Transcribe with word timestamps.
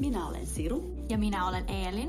Minä 0.00 0.28
olen 0.28 0.46
Siru. 0.46 0.96
Ja 1.08 1.18
minä 1.18 1.48
olen 1.48 1.64
Eelin. 1.68 2.08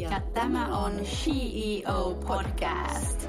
Ja, 0.00 0.10
ja 0.10 0.20
tämä 0.34 0.78
on 0.78 0.92
CEO 0.92 2.18
Podcast. 2.26 3.28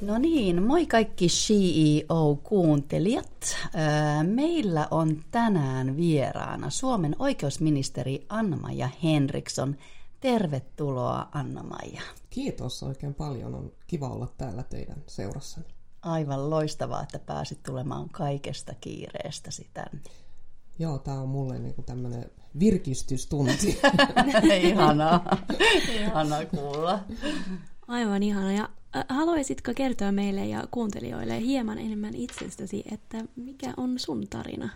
No 0.00 0.18
niin, 0.18 0.62
moi 0.62 0.86
kaikki 0.86 1.26
CEO-kuuntelijat. 1.26 3.56
Meillä 4.22 4.88
on 4.90 5.24
tänään 5.30 5.96
vieraana 5.96 6.70
Suomen 6.70 7.16
oikeusministeri 7.18 8.26
Anna-Maja 8.28 8.88
Henriksson. 9.02 9.76
Tervetuloa 10.20 11.28
Anna-Maja. 11.32 12.02
Kiitos 12.30 12.82
oikein 12.82 13.14
paljon. 13.14 13.54
On 13.54 13.72
kiva 13.86 14.08
olla 14.08 14.28
täällä 14.38 14.62
teidän 14.62 15.02
seurassani. 15.06 15.66
Aivan 16.02 16.50
loistavaa, 16.50 17.02
että 17.02 17.18
pääsit 17.18 17.62
tulemaan 17.62 18.08
kaikesta 18.08 18.74
kiireestä 18.80 19.50
tänne. 19.74 20.00
Joo, 20.78 20.98
tämä 20.98 21.20
on 21.20 21.28
mulle 21.28 21.58
niinku 21.58 21.82
tämmöinen 21.82 22.30
virkistystunti. 22.58 23.80
ihanaa, 24.62 25.36
ihanaa 26.00 26.44
kuulla. 26.44 27.04
Aivan 27.88 28.22
ihana. 28.22 28.52
Ja 28.52 28.68
haluaisitko 29.08 29.72
kertoa 29.76 30.12
meille 30.12 30.46
ja 30.46 30.68
kuuntelijoille 30.70 31.40
hieman 31.40 31.78
enemmän 31.78 32.14
itsestäsi, 32.14 32.84
että 32.92 33.24
mikä 33.36 33.74
on 33.76 33.98
sun 33.98 34.28
tarina? 34.28 34.68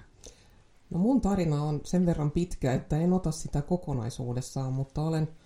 No 0.90 0.98
mun 0.98 1.20
tarina 1.20 1.62
on 1.62 1.80
sen 1.84 2.06
verran 2.06 2.30
pitkä, 2.30 2.72
että 2.72 2.98
en 2.98 3.12
ota 3.12 3.30
sitä 3.30 3.62
kokonaisuudessaan, 3.62 4.72
mutta 4.72 5.02
olen– 5.02 5.28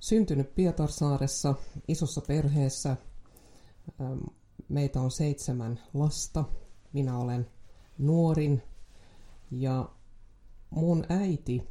syntynyt 0.00 0.54
Pietarsaaressa 0.54 1.54
isossa 1.88 2.20
perheessä. 2.20 2.96
Meitä 4.68 5.00
on 5.00 5.10
seitsemän 5.10 5.80
lasta. 5.94 6.44
Minä 6.92 7.18
olen 7.18 7.50
nuorin 7.98 8.62
ja 9.50 9.88
mun 10.70 11.04
äiti 11.08 11.68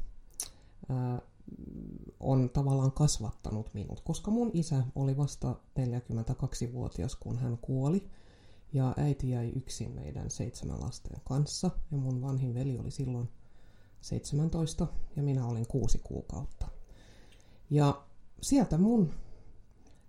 on 2.19 2.50
tavallaan 2.50 2.91
kasvattanut 2.91 3.73
minut, 3.73 4.02
koska 4.02 4.31
mun 4.31 4.52
isä 4.53 4.84
oli 4.95 5.17
vasta 5.17 5.56
42-vuotias, 5.80 7.16
kun 7.16 7.38
hän 7.38 7.58
kuoli. 7.58 8.09
Ja 8.73 8.93
äiti 8.97 9.29
jäi 9.29 9.51
yksin 9.55 9.91
meidän 9.91 10.29
seitsemän 10.29 10.81
lasten 10.81 11.21
kanssa. 11.23 11.71
Ja 11.91 11.97
mun 11.97 12.21
vanhin 12.21 12.53
veli 12.53 12.77
oli 12.77 12.91
silloin 12.91 13.29
17 14.01 14.87
ja 15.15 15.23
minä 15.23 15.45
olin 15.45 15.67
kuusi 15.67 16.01
kuukautta. 16.03 16.67
Ja 17.69 18.01
sieltä 18.41 18.77
mun 18.77 19.13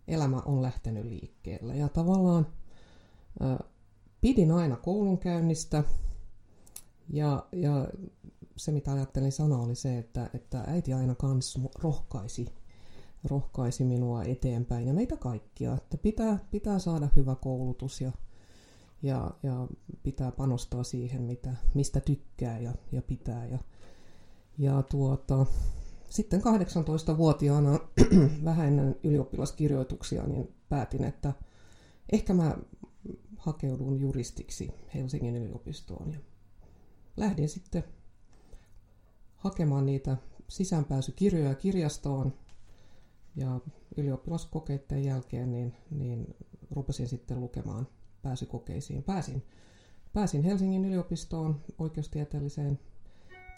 elämä 0.09 0.43
on 0.45 0.63
lähtenyt 0.63 1.05
liikkeelle. 1.05 1.77
Ja 1.77 1.89
tavallaan 1.89 2.47
ä, 3.43 3.59
pidin 4.21 4.53
aina 4.53 4.77
koulunkäynnistä 4.77 5.85
ja, 7.11 7.47
ja 7.53 7.89
se 8.57 8.73
mitä 8.73 8.93
ajattelin 8.93 9.33
sanoa 9.33 9.59
oli 9.59 9.75
se, 9.75 9.99
että, 9.99 10.31
että 10.35 10.65
äiti 10.67 10.93
aina 10.93 11.15
kans 11.15 11.59
rohkaisi, 11.79 12.47
rohkaisi 13.25 13.85
minua 13.85 14.23
eteenpäin 14.23 14.87
ja 14.87 14.95
meitä 14.95 15.17
kaikkia, 15.17 15.75
että 15.75 15.99
pitää, 15.99 16.39
pitää 16.51 16.79
saada 16.79 17.09
hyvä 17.17 17.35
koulutus 17.35 18.01
ja, 18.01 18.13
ja, 19.03 19.31
ja 19.43 19.67
pitää 20.03 20.33
panostaa 20.33 20.85
siihen, 20.85 21.23
mitä, 21.23 21.55
mistä 21.75 22.01
tykkää 22.01 22.59
ja, 22.59 22.75
ja 22.93 23.03
pitää. 23.03 23.47
Ja, 23.47 23.59
ja 24.59 24.83
tuota, 24.83 25.47
sitten 26.11 26.41
18-vuotiaana 26.41 27.79
vähän 28.45 28.67
ennen 28.67 28.97
ylioppilaskirjoituksia 29.03 30.27
niin 30.27 30.55
päätin, 30.69 31.05
että 31.05 31.33
ehkä 32.13 32.35
mä 32.35 32.57
hakeudun 33.37 34.01
juristiksi 34.01 34.71
Helsingin 34.95 35.37
yliopistoon. 35.37 36.13
Ja 36.13 36.19
lähdin 37.17 37.49
sitten 37.49 37.85
hakemaan 39.37 39.87
niitä 39.87 40.17
sisäänpääsykirjoja 40.49 41.55
kirjastoon 41.55 42.33
ja 43.37 43.61
ylioppilaskokeiden 43.97 45.05
jälkeen 45.05 45.51
niin, 45.51 45.75
niin 45.91 46.35
rupesin 46.71 47.09
sitten 47.09 47.41
lukemaan 47.41 47.89
pääsykokeisiin. 48.23 49.03
Pääsin, 49.03 49.43
pääsin 50.13 50.43
Helsingin 50.43 50.85
yliopistoon 50.85 51.61
oikeustieteelliseen 51.79 52.79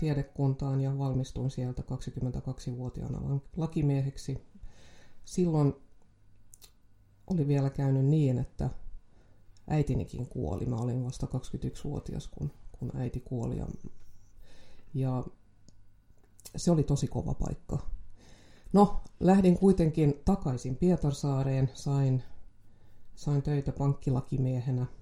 tiedekuntaan 0.01 0.81
ja 0.81 0.99
valmistuin 0.99 1.51
sieltä 1.51 1.83
22-vuotiaana 1.83 3.41
lakimieheksi. 3.57 4.39
Silloin 5.25 5.75
oli 7.27 7.49
vielä 7.49 7.71
käynyt 7.71 8.05
niin, 8.05 8.39
että 8.39 8.71
äitinikin 9.69 10.27
kuoli. 10.27 10.67
Mä 10.67 10.77
olin 10.77 11.05
vasta 11.05 11.27
21-vuotias, 11.27 12.29
kun, 12.29 12.51
kun 12.73 12.91
äiti 12.95 13.21
kuoli. 13.21 13.57
Ja, 13.57 13.67
ja 14.95 15.25
se 16.57 16.71
oli 16.71 16.83
tosi 16.83 17.07
kova 17.07 17.35
paikka. 17.35 17.79
No, 18.73 19.01
lähdin 19.21 19.59
kuitenkin 19.59 20.15
takaisin 20.25 20.77
Pietarsaareen, 20.77 21.71
sain, 21.75 22.23
sain 23.15 23.43
töitä 23.43 23.73
pankkilakimiehenä– 23.73 24.87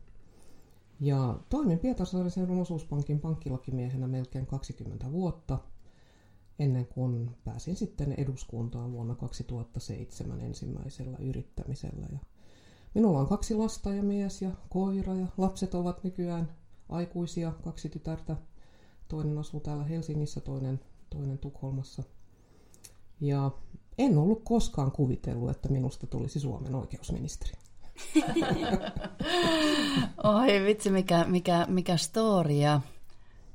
ja 1.00 1.38
toimin 1.48 1.78
Pietarsaaren 1.78 2.30
seudun 2.30 2.60
osuuspankin 2.60 3.20
pankkilakimiehenä 3.20 4.06
melkein 4.06 4.46
20 4.46 5.12
vuotta, 5.12 5.58
ennen 6.58 6.86
kuin 6.86 7.30
pääsin 7.44 7.76
sitten 7.76 8.12
eduskuntaan 8.12 8.92
vuonna 8.92 9.14
2007 9.14 10.40
ensimmäisellä 10.40 11.18
yrittämisellä. 11.18 12.06
Ja 12.12 12.18
minulla 12.94 13.20
on 13.20 13.28
kaksi 13.28 13.54
lasta 13.54 13.94
ja 13.94 14.02
mies 14.02 14.42
ja 14.42 14.50
koira 14.68 15.14
ja 15.14 15.26
lapset 15.36 15.74
ovat 15.74 16.04
nykyään 16.04 16.52
aikuisia, 16.88 17.52
kaksi 17.64 17.88
tytärtä. 17.88 18.36
Toinen 19.08 19.38
asuu 19.38 19.60
täällä 19.60 19.84
Helsingissä, 19.84 20.40
toinen, 20.40 20.80
toinen 21.10 21.38
Tukholmassa. 21.38 22.02
Ja 23.20 23.50
en 23.98 24.18
ollut 24.18 24.42
koskaan 24.44 24.92
kuvitellut, 24.92 25.50
että 25.50 25.68
minusta 25.68 26.06
tulisi 26.06 26.40
Suomen 26.40 26.74
oikeusministeri. 26.74 27.67
Oi 30.24 30.64
vitsi, 30.64 30.90
mikä, 30.90 31.24
mikä, 31.24 31.66
mikä 31.68 31.96
story. 31.96 32.52
Ja 32.52 32.80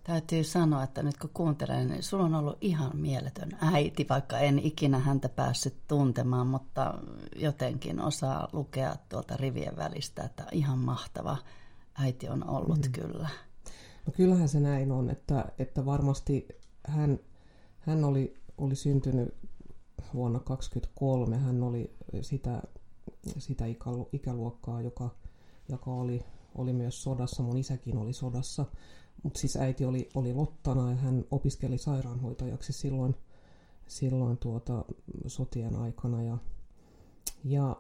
täytyy 0.04 0.44
sanoa, 0.44 0.84
että 0.84 1.04
nyt 1.04 1.18
kun 1.18 1.30
kuuntelen, 1.34 1.88
niin 1.88 2.04
sulla 2.04 2.24
on 2.24 2.36
ollut 2.36 2.58
ihan 2.62 2.98
mieletön 2.98 3.50
äiti, 3.62 4.06
vaikka 4.10 4.40
en 4.40 4.60
ikinä 4.60 5.00
häntä 5.00 5.30
päässyt 5.30 5.76
tuntemaan, 5.88 6.48
mutta 6.48 6.94
jotenkin 7.36 8.02
osaa 8.02 8.48
lukea 8.54 8.96
tuolta 9.10 9.38
rivien 9.38 9.78
välistä, 9.78 10.24
että 10.24 10.46
ihan 10.52 10.80
mahtava 10.80 11.38
äiti 12.00 12.30
on 12.30 12.50
ollut 12.50 12.86
mm. 12.86 12.92
kyllä. 12.92 13.30
No 14.06 14.14
kyllähän 14.16 14.50
se 14.50 14.60
näin 14.60 14.92
on, 14.92 15.10
että, 15.10 15.46
että 15.60 15.86
varmasti 15.86 16.48
hän, 16.88 17.20
hän 17.80 18.04
oli, 18.04 18.42
oli 18.58 18.76
syntynyt 18.76 19.36
vuonna 20.14 20.40
1923, 20.40 21.38
hän 21.38 21.64
oli 21.64 21.96
sitä 22.22 22.62
sitä 23.38 23.66
ikäluokkaa, 24.14 24.82
joka, 24.82 25.10
joka 25.70 25.92
oli, 25.92 26.26
oli 26.56 26.74
myös 26.74 27.04
sodassa. 27.04 27.44
Mun 27.44 27.58
isäkin 27.58 27.98
oli 27.98 28.14
sodassa, 28.14 28.66
mutta 29.24 29.40
siis 29.40 29.58
äiti 29.58 29.86
oli, 29.86 30.10
oli 30.16 30.34
Lottana 30.34 30.90
ja 30.92 30.96
hän 30.98 31.26
opiskeli 31.32 31.78
sairaanhoitajaksi 31.78 32.74
silloin, 32.74 33.16
silloin 33.88 34.38
tuota, 34.38 34.86
sotien 35.28 35.76
aikana. 35.76 36.24
Ja, 36.24 36.38
ja 37.44 37.76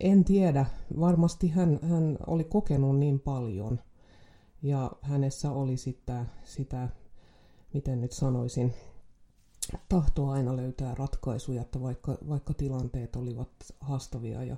en 0.00 0.24
tiedä, 0.24 0.66
varmasti 1.00 1.48
hän, 1.48 1.78
hän 1.82 2.18
oli 2.26 2.44
kokenut 2.44 2.98
niin 2.98 3.20
paljon 3.20 3.80
ja 4.62 4.92
hänessä 5.02 5.52
oli 5.52 5.76
sitä, 5.76 6.26
sitä 6.44 6.88
miten 7.74 8.00
nyt 8.00 8.12
sanoisin, 8.12 8.74
tahtoa 9.88 10.32
aina 10.32 10.56
löytää 10.56 10.94
ratkaisuja, 10.94 11.62
että 11.62 11.80
vaikka, 11.80 12.18
vaikka 12.28 12.54
tilanteet 12.54 13.16
olivat 13.16 13.48
haastavia 13.80 14.44
ja, 14.44 14.56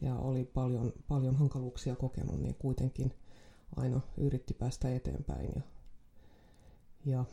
ja 0.00 0.14
oli 0.14 0.44
paljon, 0.44 0.92
paljon 1.08 1.36
hankaluuksia 1.36 1.96
kokenut, 1.96 2.40
niin 2.40 2.54
kuitenkin 2.54 3.14
aina 3.76 4.00
yritti 4.16 4.54
päästä 4.54 4.94
eteenpäin. 4.94 5.50
Ja, 5.54 5.62
ja 7.04 7.24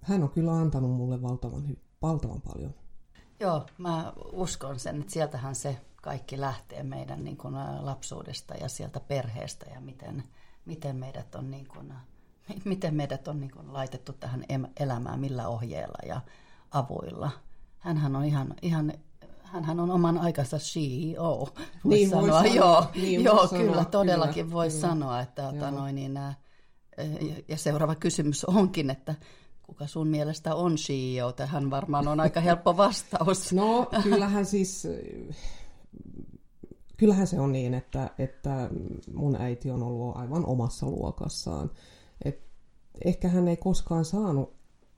hän 0.00 0.22
on 0.22 0.30
kyllä 0.30 0.52
antanut 0.52 0.90
mulle 0.90 1.22
valtavan, 1.22 1.76
valtavan 2.02 2.40
paljon. 2.40 2.74
Joo, 3.40 3.66
mä 3.78 4.12
uskon 4.32 4.78
sen, 4.78 5.00
että 5.00 5.12
sieltähän 5.12 5.54
se 5.54 5.76
kaikki 6.02 6.40
lähtee 6.40 6.82
meidän 6.82 7.24
niin 7.24 7.36
kuin, 7.36 7.54
lapsuudesta 7.80 8.54
ja 8.54 8.68
sieltä 8.68 9.00
perheestä 9.00 9.66
ja 9.70 9.80
miten, 9.80 10.22
miten 10.64 10.96
meidät 10.96 11.34
on 11.34 11.50
niin 11.50 11.68
kuin, 11.68 11.92
miten 12.64 12.94
meidät 12.94 13.28
on 13.28 13.40
niin 13.40 13.50
kuin 13.50 13.72
laitettu 13.72 14.12
tähän 14.12 14.44
elämään, 14.80 15.20
millä 15.20 15.48
ohjeella 15.48 15.98
ja 16.06 16.20
avuilla. 16.70 17.30
Hänhän 17.78 18.16
on 18.16 18.24
ihan, 18.24 18.54
ihan 18.62 18.92
hänhän 19.42 19.80
on 19.80 19.90
oman 19.90 20.18
aikansa 20.18 20.58
CEO, 20.58 21.48
voi 21.84 21.94
niin, 21.94 22.10
sanoa. 22.10 22.22
Voi 22.22 22.30
sanoa. 22.30 22.54
Joo, 22.64 22.86
niin, 22.94 23.24
joo 23.24 23.48
kyllä, 23.48 23.72
sanoa. 23.72 23.84
todellakin 23.84 24.50
voi 24.50 24.68
kyllä. 24.68 24.80
sanoa. 24.80 25.20
Että, 25.20 25.48
ota, 25.48 25.70
noin, 25.70 25.94
niin, 25.94 26.16
ää, 26.16 26.34
ja 27.48 27.56
seuraava 27.56 27.94
kysymys 27.94 28.44
onkin, 28.44 28.90
että 28.90 29.14
kuka 29.62 29.86
sun 29.86 30.08
mielestä 30.08 30.54
on 30.54 30.76
CEO? 30.76 31.32
Tähän 31.32 31.70
varmaan 31.70 32.08
on 32.08 32.20
aika 32.20 32.40
helppo 32.40 32.76
vastaus. 32.86 33.52
No, 33.52 33.86
kyllähän 34.02 34.46
siis 34.46 34.88
kyllähän 36.96 37.26
se 37.26 37.40
on 37.40 37.52
niin, 37.52 37.74
että, 37.74 38.10
että 38.18 38.70
mun 39.14 39.36
äiti 39.36 39.70
on 39.70 39.82
ollut 39.82 40.16
aivan 40.16 40.46
omassa 40.46 40.86
luokassaan. 40.86 41.70
Et 42.24 42.40
ehkä 43.04 43.28
hän 43.28 43.48
ei 43.48 43.56
koskaan 43.56 44.04
saanut 44.04 44.54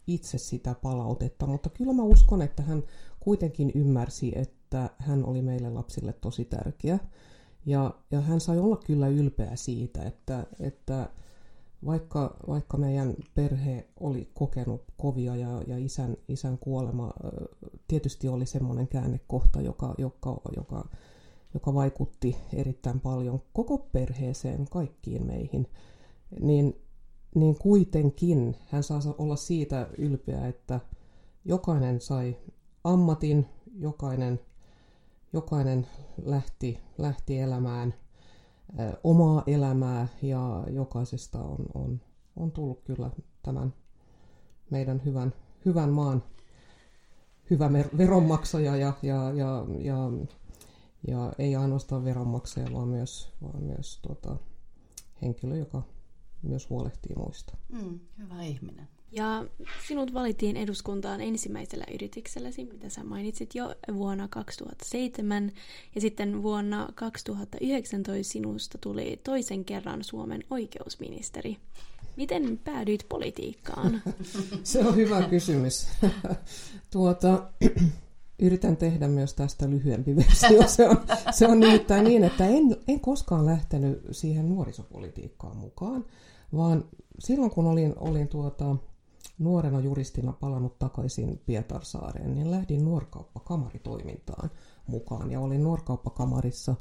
itse 0.06 0.38
sitä 0.38 0.74
palautetta, 0.82 1.46
mutta 1.46 1.70
kyllä 1.70 1.92
mä 1.92 2.02
uskon, 2.02 2.42
että 2.42 2.62
hän 2.62 2.82
kuitenkin 3.20 3.72
ymmärsi, 3.74 4.32
että 4.34 4.90
hän 4.98 5.24
oli 5.24 5.42
meille 5.42 5.70
lapsille 5.70 6.12
tosi 6.12 6.44
tärkeä. 6.44 6.98
Ja, 7.66 7.94
ja 8.10 8.20
hän 8.20 8.40
sai 8.40 8.58
olla 8.58 8.76
kyllä 8.76 9.08
ylpeä 9.08 9.56
siitä, 9.56 10.02
että, 10.02 10.46
että 10.60 11.08
vaikka, 11.86 12.36
vaikka 12.48 12.76
meidän 12.76 13.14
perhe 13.34 13.86
oli 14.00 14.30
kokenut 14.34 14.84
kovia 14.98 15.36
ja, 15.36 15.62
ja 15.66 15.78
isän, 15.78 16.16
isän 16.28 16.58
kuolema 16.58 17.12
tietysti 17.88 18.28
oli 18.28 18.46
semmoinen 18.46 18.88
käännekohta, 18.88 19.60
joka, 19.60 19.94
joka, 19.98 20.40
joka, 20.56 20.88
joka 21.54 21.74
vaikutti 21.74 22.36
erittäin 22.52 23.00
paljon 23.00 23.42
koko 23.52 23.78
perheeseen, 23.78 24.66
kaikkiin 24.70 25.26
meihin, 25.26 25.66
niin, 26.40 26.85
niin 27.36 27.58
kuitenkin 27.58 28.56
hän 28.66 28.82
saa 28.82 29.00
olla 29.18 29.36
siitä 29.36 29.88
ylpeä, 29.98 30.46
että 30.46 30.80
jokainen 31.44 32.00
sai 32.00 32.36
ammatin, 32.84 33.46
jokainen, 33.78 34.40
jokainen 35.32 35.86
lähti, 36.24 36.78
lähti 36.98 37.38
elämään– 37.38 37.94
omaa 39.04 39.42
elämää 39.46 40.08
ja 40.22 40.64
jokaisesta 40.70 41.42
on, 41.42 41.66
on, 41.74 42.00
on 42.36 42.52
tullut 42.52 42.82
kyllä 42.84 43.10
tämän 43.42 43.74
meidän 44.70 45.02
hyvän, 45.04 45.34
hyvän 45.64 45.90
maan 45.90 46.22
hyvä 47.50 47.70
veronmaksaja 47.72 48.76
ja, 48.76 48.92
ja, 49.02 49.32
ja, 49.32 49.66
ja, 49.78 50.10
ja 51.06 51.32
ei 51.38 51.56
ainoastaan 51.56 52.04
veronmaksaja, 52.04 52.72
vaan 52.72 52.88
myös, 52.88 53.32
vaan 53.42 53.62
myös 53.62 53.98
tuota, 54.02 54.36
henkilö, 55.22 55.56
joka 55.56 55.82
myös 56.48 56.70
huolehtii 56.70 57.16
muista. 57.16 57.56
Mm, 57.68 58.00
hyvä 58.18 58.42
ihminen. 58.42 58.88
Ja 59.12 59.44
sinut 59.86 60.14
valittiin 60.14 60.56
eduskuntaan 60.56 61.20
ensimmäisellä 61.20 61.84
yritykselläsi, 61.94 62.64
mitä 62.64 62.88
sä 62.88 63.04
mainitsit 63.04 63.54
jo 63.54 63.74
vuonna 63.94 64.28
2007. 64.28 65.52
Ja 65.94 66.00
sitten 66.00 66.42
vuonna 66.42 66.88
2019 66.94 68.32
sinusta 68.32 68.78
tuli 68.78 69.20
toisen 69.24 69.64
kerran 69.64 70.04
Suomen 70.04 70.44
oikeusministeri. 70.50 71.56
Miten 72.16 72.60
päädyit 72.64 73.06
politiikkaan? 73.08 74.02
Se 74.62 74.86
on 74.86 74.96
hyvä 74.96 75.22
kysymys. 75.22 75.88
tuota, 76.92 77.50
yritän 78.38 78.76
tehdä 78.76 79.08
myös 79.08 79.34
tästä 79.34 79.70
lyhyempi 79.70 80.16
versio. 80.16 80.68
Se 80.68 80.88
on, 80.88 80.96
se 81.30 81.46
on 81.46 81.60
nimittäin 81.60 82.04
niin, 82.04 82.24
että 82.24 82.46
en, 82.46 82.76
en 82.88 83.00
koskaan 83.00 83.46
lähtenyt 83.46 84.02
siihen 84.10 84.48
nuorisopolitiikkaan 84.48 85.56
mukaan, 85.56 86.04
vaan 86.56 86.84
silloin 87.18 87.50
kun 87.50 87.66
olin, 87.66 87.94
olin 87.98 88.28
tuota, 88.28 88.76
nuorena 89.38 89.80
juristina 89.80 90.32
palannut 90.32 90.78
takaisin 90.78 91.40
Pietarsaareen, 91.46 92.34
niin 92.34 92.50
lähdin 92.50 92.84
nuorkauppakamaritoimintaan 92.84 94.50
mukaan 94.86 95.30
ja 95.30 95.40
olin 95.40 95.62
nuorkauppakamarissa 95.62 96.74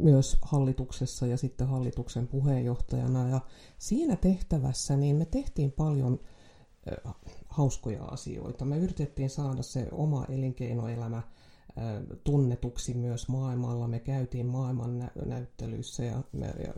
myös 0.00 0.38
hallituksessa 0.42 1.26
ja 1.26 1.36
sitten 1.36 1.68
hallituksen 1.68 2.26
puheenjohtajana. 2.26 3.28
Ja 3.28 3.40
siinä 3.78 4.16
tehtävässä 4.16 4.96
niin 4.96 5.16
me 5.16 5.24
tehtiin 5.24 5.72
paljon 5.72 6.20
hauskoja 7.48 8.04
asioita. 8.04 8.64
Me 8.64 8.78
yritettiin 8.78 9.30
saada 9.30 9.62
se 9.62 9.88
oma 9.92 10.24
elinkeinoelämä 10.28 11.22
tunnetuksi 12.24 12.94
myös 12.94 13.28
maailmalla. 13.28 13.88
Me 13.88 14.00
käytiin 14.00 14.46
maailman 14.46 15.10
näyttelyissä 15.26 16.04
ja, 16.04 16.22
me, 16.32 16.46
ja 16.46 16.74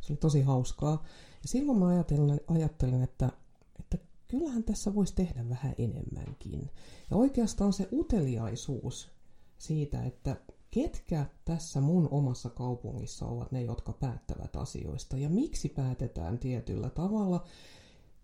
se 0.00 0.12
oli 0.12 0.16
tosi 0.16 0.42
hauskaa. 0.42 1.04
Ja 1.42 1.48
silloin 1.48 1.78
mä 1.78 1.88
ajattelin, 1.88 2.40
ajattelin 2.48 3.02
että, 3.02 3.30
että 3.78 3.98
kyllähän 4.28 4.64
tässä 4.64 4.94
voisi 4.94 5.14
tehdä 5.14 5.48
vähän 5.48 5.74
enemmänkin. 5.78 6.70
Ja 7.10 7.16
oikeastaan 7.16 7.72
se 7.72 7.88
uteliaisuus 7.92 9.10
siitä, 9.58 10.02
että 10.02 10.36
ketkä 10.70 11.26
tässä 11.44 11.80
mun 11.80 12.08
omassa 12.10 12.50
kaupungissa 12.50 13.26
ovat 13.26 13.52
ne, 13.52 13.62
jotka 13.62 13.92
päättävät 13.92 14.56
asioista 14.56 15.16
ja 15.16 15.28
miksi 15.28 15.68
päätetään 15.68 16.38
tietyllä 16.38 16.90
tavalla. 16.90 17.44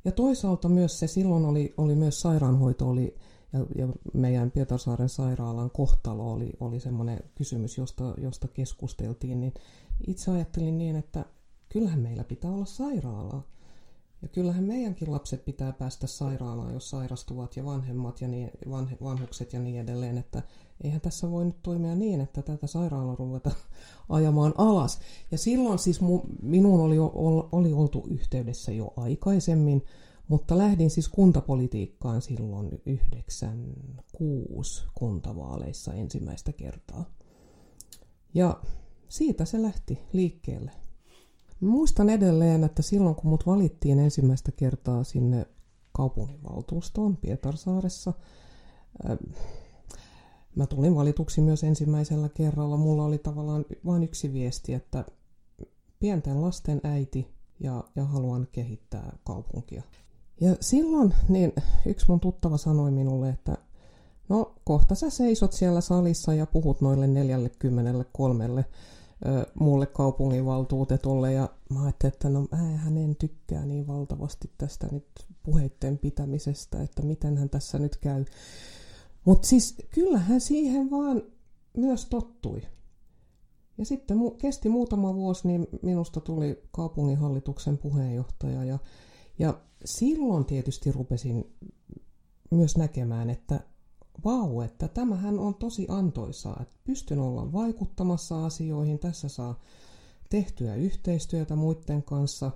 Ja 0.04 0.12
toisaalta 0.12 0.68
myös 0.68 0.98
se 0.98 1.06
silloin 1.06 1.44
oli, 1.44 1.74
oli 1.76 1.94
myös 1.94 2.20
sairaanhoito 2.20 2.88
oli, 2.88 3.16
ja, 3.52 3.66
ja 3.74 3.88
meidän 4.14 4.50
Pietarsaaren 4.50 5.08
sairaalan 5.08 5.70
kohtalo 5.70 6.32
oli, 6.32 6.52
oli 6.60 6.80
semmoinen 6.80 7.20
kysymys, 7.34 7.78
josta, 7.78 8.14
josta 8.18 8.48
keskusteltiin, 8.48 9.40
niin 9.40 9.54
itse 10.06 10.30
ajattelin 10.30 10.78
niin, 10.78 10.96
että 10.96 11.24
kyllähän 11.68 12.00
meillä 12.00 12.24
pitää 12.24 12.50
olla 12.50 12.64
sairaala. 12.64 13.42
Ja 14.22 14.28
kyllähän 14.28 14.64
meidänkin 14.64 15.12
lapset 15.12 15.44
pitää 15.44 15.72
päästä 15.72 16.06
sairaalaan, 16.06 16.72
jos 16.72 16.90
sairastuvat 16.90 17.56
ja 17.56 17.64
vanhemmat 17.64 18.20
ja 18.20 18.28
niin, 18.28 18.50
vanhe, 18.70 18.96
vanhukset 19.02 19.52
ja 19.52 19.58
niin 19.58 19.80
edelleen. 19.80 20.18
Että 20.18 20.42
eihän 20.84 21.00
tässä 21.00 21.30
voi 21.30 21.44
nyt 21.44 21.62
toimia 21.62 21.94
niin, 21.94 22.20
että 22.20 22.42
tätä 22.42 22.66
sairaalaa 22.66 23.16
ruveta 23.18 23.50
ajamaan 24.08 24.54
alas. 24.58 25.00
Ja 25.30 25.38
silloin 25.38 25.78
siis 25.78 26.00
mu, 26.00 26.22
minuun 26.42 26.80
oli, 26.80 26.96
oli 27.52 27.72
oltu 27.72 28.06
yhteydessä 28.10 28.72
jo 28.72 28.92
aikaisemmin, 28.96 29.82
mutta 30.28 30.58
lähdin 30.58 30.90
siis 30.90 31.08
kuntapolitiikkaan 31.08 32.22
silloin 32.22 32.82
96 32.86 34.84
kuntavaaleissa 34.94 35.94
ensimmäistä 35.94 36.52
kertaa. 36.52 37.04
Ja 38.34 38.60
siitä 39.08 39.44
se 39.44 39.62
lähti 39.62 39.98
liikkeelle. 40.12 40.70
Muistan 41.60 42.10
edelleen, 42.10 42.64
että 42.64 42.82
silloin 42.82 43.14
kun 43.14 43.30
mut 43.30 43.46
valittiin 43.46 43.98
ensimmäistä 43.98 44.52
kertaa 44.52 45.04
sinne 45.04 45.46
kaupunginvaltuustoon 45.92 47.16
Pietarsaaressa, 47.16 48.12
mä 50.54 50.66
tulin 50.66 50.94
valituksi 50.94 51.40
myös 51.40 51.64
ensimmäisellä 51.64 52.28
kerralla. 52.28 52.76
Mulla 52.76 53.04
oli 53.04 53.18
tavallaan 53.18 53.64
vain 53.86 54.02
yksi 54.02 54.32
viesti, 54.32 54.74
että 54.74 55.04
pienten 55.98 56.42
lasten 56.42 56.80
äiti 56.84 57.28
ja, 57.60 57.84
ja 57.96 58.04
haluan 58.04 58.48
kehittää 58.52 59.16
kaupunkia. 59.24 59.82
Ja 60.40 60.56
silloin 60.60 61.14
niin 61.28 61.52
yksi 61.86 62.06
mun 62.08 62.20
tuttava 62.20 62.56
sanoi 62.56 62.90
minulle, 62.90 63.28
että 63.28 63.58
no 64.28 64.54
kohta 64.64 64.94
sä 64.94 65.10
seisot 65.10 65.52
siellä 65.52 65.80
salissa 65.80 66.34
ja 66.34 66.46
puhut 66.46 66.80
noille 66.80 67.06
43 67.06 68.64
mulle 69.60 69.86
kaupunginvaltuutetulle 69.86 71.32
ja 71.32 71.48
mä 71.70 71.82
ajattelin, 71.82 72.12
että 72.12 72.28
no 72.28 72.48
hän 72.76 72.96
en 72.96 73.16
tykkää 73.16 73.66
niin 73.66 73.86
valtavasti 73.86 74.50
tästä 74.58 74.88
nyt 74.92 75.06
puheitten 75.42 75.98
pitämisestä, 75.98 76.82
että 76.82 77.02
miten 77.02 77.36
hän 77.36 77.50
tässä 77.50 77.78
nyt 77.78 77.96
käy. 77.96 78.24
Mutta 79.24 79.48
siis 79.48 79.74
kyllähän 79.90 80.40
siihen 80.40 80.90
vaan 80.90 81.22
myös 81.76 82.06
tottui. 82.06 82.62
Ja 83.78 83.84
sitten 83.84 84.18
mu- 84.18 84.36
kesti 84.38 84.68
muutama 84.68 85.14
vuosi, 85.14 85.48
niin 85.48 85.66
minusta 85.82 86.20
tuli 86.20 86.62
kaupunginhallituksen 86.70 87.78
puheenjohtaja 87.78 88.64
ja, 88.64 88.78
ja 89.38 89.60
silloin 89.84 90.44
tietysti 90.44 90.92
rupesin 90.92 91.54
myös 92.50 92.76
näkemään, 92.76 93.30
että 93.30 93.60
vau, 94.24 94.60
että 94.60 94.88
tämähän 94.88 95.38
on 95.38 95.54
tosi 95.54 95.86
antoisaa, 95.88 96.58
että 96.62 96.74
pystyn 96.84 97.18
olla 97.18 97.52
vaikuttamassa 97.52 98.46
asioihin, 98.46 98.98
tässä 98.98 99.28
saa 99.28 99.60
tehtyä 100.30 100.74
yhteistyötä 100.74 101.56
muiden 101.56 102.02
kanssa, 102.02 102.50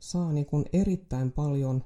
saa 0.00 0.32
niin 0.32 0.46
kuin 0.46 0.64
erittäin 0.72 1.32
paljon 1.32 1.84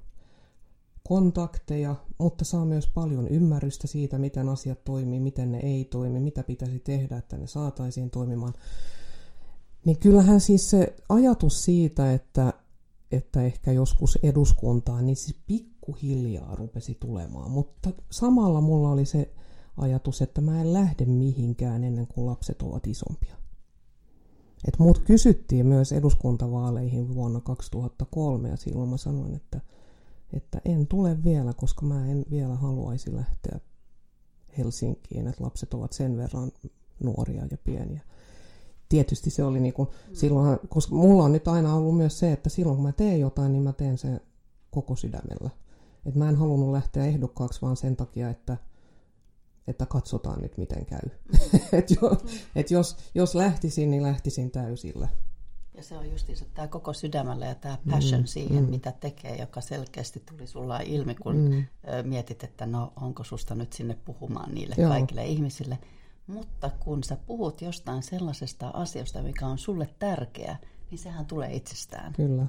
kontakteja, 1.09 1.97
mutta 2.19 2.45
saa 2.45 2.65
myös 2.65 2.87
paljon 2.87 3.29
ymmärrystä 3.29 3.87
siitä, 3.87 4.19
miten 4.19 4.49
asiat 4.49 4.85
toimii, 4.85 5.21
miten 5.21 5.53
ne 5.53 5.59
ei 5.59 5.85
toimi, 5.85 6.21
mitä 6.21 6.43
pitäisi 6.43 6.79
tehdä, 6.79 7.17
että 7.17 7.37
ne 7.37 7.47
saataisiin 7.47 8.11
toimimaan. 8.11 8.55
Niin 9.85 9.99
kyllähän 9.99 10.41
siis 10.41 10.71
se 10.71 10.97
ajatus 11.09 11.65
siitä, 11.65 12.13
että, 12.13 12.53
että 13.13 13.43
ehkä 13.43 13.73
joskus 13.73 14.19
eduskuntaan, 14.23 15.07
niin 15.07 15.17
siis 15.17 15.41
pikkuhiljaa 15.47 16.55
rupesi 16.55 16.97
tulemaan. 17.01 17.51
Mutta 17.51 17.91
samalla 18.11 18.61
mulla 18.61 18.91
oli 18.91 19.05
se 19.05 19.35
ajatus, 19.77 20.23
että 20.23 20.41
mä 20.41 20.61
en 20.61 20.73
lähde 20.73 21.05
mihinkään 21.05 21.85
ennen 21.85 22.07
kuin 22.07 22.27
lapset 22.27 22.63
ovat 22.63 22.87
isompia. 22.87 23.37
Et 24.69 24.79
mut 24.79 24.99
kysyttiin 24.99 25.67
myös 25.67 25.93
eduskuntavaaleihin 25.93 27.15
vuonna 27.15 27.41
2003 27.41 28.49
ja 28.49 28.57
silloin 28.57 28.91
mä 28.91 28.97
sanoin, 28.97 29.35
että, 29.35 29.61
että 30.33 30.61
en 30.65 30.87
tule 30.87 31.25
vielä, 31.25 31.53
koska 31.53 31.87
mä 31.87 32.07
en 32.07 32.25
vielä 32.31 32.55
haluaisi 32.55 33.17
lähteä 33.17 33.61
Helsinkiin, 34.59 35.27
että 35.27 35.45
lapset 35.45 35.75
ovat 35.75 35.93
sen 35.93 36.17
verran 36.17 36.53
nuoria 37.03 37.47
ja 37.51 37.59
pieniä. 37.65 38.01
Tietysti 38.93 39.31
se 39.31 39.45
oli 39.45 39.61
niin 39.61 39.75
kuin, 39.75 39.89
mm. 39.89 40.15
silloin, 40.15 40.59
koska 40.69 40.95
mulla 40.95 41.25
on 41.25 41.33
nyt 41.33 41.49
aina 41.49 41.75
ollut 41.75 41.97
myös 41.97 42.19
se, 42.19 42.33
että 42.33 42.51
silloin 42.51 42.77
kun 42.77 42.87
mä 42.87 42.93
teen 42.93 43.21
jotain, 43.21 43.53
niin 43.53 43.63
mä 43.63 43.73
teen 43.73 43.99
sen 43.99 44.21
koko 44.71 44.97
sydämellä. 44.97 45.51
Et 46.07 46.15
mä 46.15 46.29
en 46.29 46.37
halunnut 46.37 46.73
lähteä 46.73 47.05
ehdokkaaksi 47.05 47.63
vaan 47.63 47.77
sen 47.77 47.97
takia, 47.97 48.31
että 48.31 48.57
että 49.67 49.87
katsotaan 49.87 50.43
nyt 50.43 50.59
miten 50.59 50.87
käy. 50.87 51.01
Mm. 51.03 51.61
et 51.79 51.91
jo, 51.91 52.17
et 52.57 52.71
jos, 52.71 52.97
jos 53.15 53.35
lähtisin, 53.35 53.91
niin 53.91 54.03
lähtisin 54.03 54.51
täysillä. 54.51 55.09
Ja 55.75 55.83
se 55.83 55.97
on 55.97 56.11
justiinsa 56.11 56.45
tämä 56.55 56.69
koko 56.69 56.93
sydämellä 56.93 57.47
ja 57.47 57.55
tämä 57.55 57.79
passion 57.91 58.21
mm, 58.21 58.27
siihen, 58.27 58.65
mm. 58.65 58.71
mitä 58.71 58.93
tekee, 58.93 59.37
joka 59.37 59.61
selkeästi 59.61 60.23
tuli 60.31 60.47
sulla 60.47 60.81
ilmi, 60.81 61.15
kun 61.15 61.37
mm. 61.37 61.65
mietit, 62.09 62.45
että 62.45 62.67
no 62.67 62.93
onko 63.01 63.25
susta 63.25 63.55
nyt 63.55 63.73
sinne 63.73 63.99
puhumaan 64.05 64.55
niille 64.55 64.75
Joo. 64.79 64.91
kaikille 64.91 65.27
ihmisille. 65.27 65.79
Mutta 66.27 66.71
kun 66.81 67.05
sä 67.05 67.17
puhut 67.27 67.63
jostain 67.63 68.03
sellaisesta 68.03 68.69
asiasta, 68.75 69.23
mikä 69.23 69.47
on 69.47 69.59
sulle 69.59 69.89
tärkeä, 69.99 70.57
niin 70.91 70.99
sehän 70.99 71.27
tulee 71.27 71.55
itsestään. 71.55 72.13
Kyllä. 72.13 72.47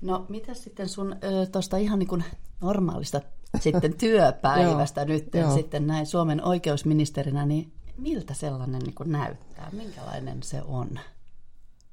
No 0.00 0.26
mitä 0.28 0.54
sitten 0.54 0.88
sun 0.88 1.16
tuosta 1.52 1.76
ihan 1.76 1.98
niin 1.98 2.08
kuin 2.08 2.24
normaalista 2.60 3.20
sitten 3.60 3.98
työpäivästä 3.98 5.04
nyt 5.04 5.30
sitten 5.54 5.86
näin 5.86 6.06
Suomen 6.06 6.44
oikeusministerinä, 6.44 7.46
niin 7.46 7.72
miltä 7.96 8.34
sellainen 8.34 8.82
niin 8.82 8.94
kuin 8.94 9.12
näyttää? 9.12 9.70
Minkälainen 9.72 10.42
se 10.42 10.62
on? 10.62 10.98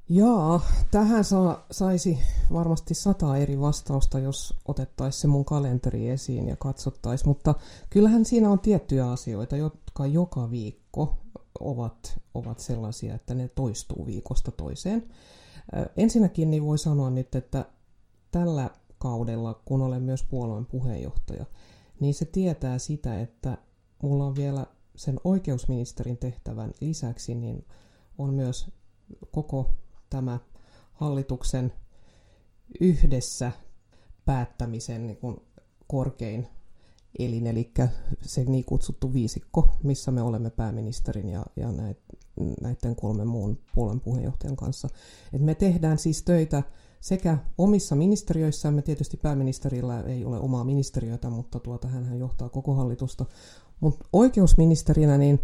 Joo, 0.10 0.62
tähän 0.92 1.24
saa, 1.24 1.66
saisi 1.72 2.20
varmasti 2.54 2.94
sata 2.94 3.38
eri 3.38 3.60
vastausta, 3.60 4.20
jos 4.20 4.54
otettaisiin 4.66 5.22
se 5.22 5.28
mun 5.28 5.46
kalenteri 5.46 6.10
esiin 6.10 6.48
ja 6.48 6.56
katsottaisiin, 6.56 7.30
mutta 7.30 7.56
kyllähän 7.90 8.26
siinä 8.26 8.50
on 8.50 8.60
tiettyjä 8.60 9.12
asioita, 9.12 9.58
jotka 9.58 10.06
joka 10.06 10.52
viikko 10.52 11.18
ovat, 11.60 12.22
ovat 12.34 12.60
sellaisia, 12.60 13.16
että 13.16 13.34
ne 13.36 13.48
toistuu 13.48 14.06
viikosta 14.06 14.52
toiseen. 14.52 15.10
Ensinnäkin 15.98 16.52
niin 16.52 16.66
voi 16.66 16.78
sanoa 16.78 17.10
nyt, 17.10 17.36
että 17.36 17.66
tällä 18.32 18.70
kaudella, 18.98 19.62
kun 19.66 19.82
olen 19.82 20.04
myös 20.04 20.24
puolueen 20.24 20.66
puheenjohtaja, 20.66 21.46
niin 22.00 22.14
se 22.14 22.26
tietää 22.26 22.78
sitä, 22.78 23.22
että 23.22 23.58
mulla 24.04 24.26
on 24.26 24.36
vielä 24.36 24.66
sen 24.96 25.20
oikeusministerin 25.24 26.18
tehtävän 26.18 26.72
lisäksi, 26.82 27.36
niin 27.36 27.66
on 28.18 28.34
myös 28.34 28.72
koko 29.32 29.72
tämä 30.14 30.40
hallituksen 30.94 31.74
yhdessä 32.80 33.52
päättämisen 34.26 35.08
niin 35.08 35.18
kuin 35.18 35.38
korkein 35.88 36.48
elin, 37.20 37.48
eli 37.48 37.72
se 38.22 38.44
niin 38.44 38.66
kutsuttu 38.66 39.14
viisikko, 39.14 39.70
missä 39.84 40.12
me 40.12 40.22
olemme 40.22 40.50
pääministerin 40.50 41.30
ja, 41.30 41.46
ja 41.56 41.68
näiden 42.62 42.96
kolmen 42.96 43.28
muun 43.28 43.60
puolen 43.76 44.00
puheenjohtajan 44.00 44.56
kanssa. 44.56 44.90
Et 45.34 45.42
me 45.42 45.56
tehdään 45.56 45.98
siis 45.98 46.24
töitä 46.24 46.64
sekä 47.02 47.38
omissa 47.58 47.96
ministeriöissämme, 47.96 48.82
tietysti 48.82 49.18
pääministerillä 49.18 50.02
ei 50.02 50.26
ole 50.26 50.40
omaa 50.40 50.64
ministeriötä, 50.64 51.30
mutta 51.30 51.60
tuota, 51.60 51.88
hän 51.88 52.20
johtaa 52.20 52.50
koko 52.50 52.74
hallitusta, 52.74 53.26
mutta 53.80 54.06
oikeusministerinä 54.14 55.18
niin 55.18 55.40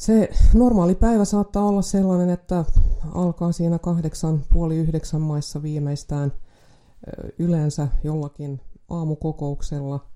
se 0.00 0.28
normaali 0.54 0.94
päivä 0.94 1.24
saattaa 1.24 1.64
olla 1.64 1.82
sellainen, 1.82 2.30
että 2.30 2.64
alkaa 3.14 3.52
siinä 3.52 3.78
kahdeksan, 3.78 4.42
puoli 4.52 4.76
yhdeksän 4.76 5.20
maissa 5.20 5.62
viimeistään 5.62 6.32
yleensä 7.38 7.88
jollakin 8.04 8.60
aamukokouksella. 8.90 10.06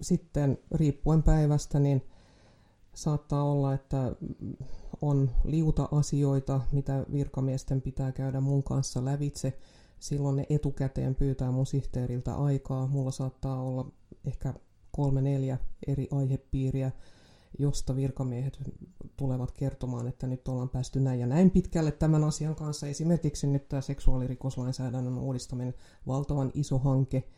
Sitten 0.00 0.58
riippuen 0.74 1.22
päivästä, 1.22 1.80
niin 1.80 2.02
saattaa 2.94 3.44
olla, 3.44 3.74
että 3.74 4.12
on 5.02 5.30
liuta 5.44 5.88
asioita, 5.92 6.60
mitä 6.72 7.06
virkamiesten 7.12 7.82
pitää 7.82 8.12
käydä 8.12 8.40
mun 8.40 8.62
kanssa 8.62 9.04
lävitse. 9.04 9.58
Silloin 10.00 10.36
ne 10.36 10.46
etukäteen 10.50 11.14
pyytää 11.14 11.50
mun 11.50 11.66
sihteeriltä 11.66 12.34
aikaa. 12.34 12.86
Mulla 12.86 13.10
saattaa 13.10 13.62
olla 13.62 13.90
ehkä 14.26 14.54
kolme 14.90 15.22
neljä 15.22 15.58
eri 15.86 16.08
aihepiiriä, 16.10 16.92
josta 17.58 17.96
virkamiehet 17.96 18.58
tulevat 19.16 19.52
kertomaan, 19.52 20.08
että 20.08 20.26
nyt 20.26 20.48
ollaan 20.48 20.68
päästy 20.68 21.00
näin 21.00 21.20
ja 21.20 21.26
näin 21.26 21.50
pitkälle 21.50 21.92
tämän 21.92 22.24
asian 22.24 22.54
kanssa. 22.54 22.86
Esimerkiksi 22.86 23.46
nyt 23.46 23.68
tämä 23.68 23.80
seksuaalirikoslainsäädännön 23.80 25.18
uudistaminen, 25.18 25.74
valtavan 26.06 26.50
iso 26.54 26.78
hanke, 26.78 27.28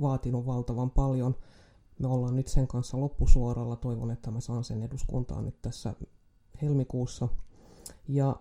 vaatinut 0.00 0.46
valtavan 0.46 0.90
paljon. 0.90 1.36
Me 1.98 2.08
ollaan 2.08 2.36
nyt 2.36 2.48
sen 2.48 2.66
kanssa 2.66 3.00
loppusuoralla. 3.00 3.76
Toivon, 3.76 4.10
että 4.10 4.30
mä 4.30 4.40
saan 4.40 4.64
sen 4.64 4.82
eduskuntaan 4.82 5.44
nyt 5.44 5.62
tässä 5.62 5.94
helmikuussa. 6.62 7.28
Ja, 8.08 8.36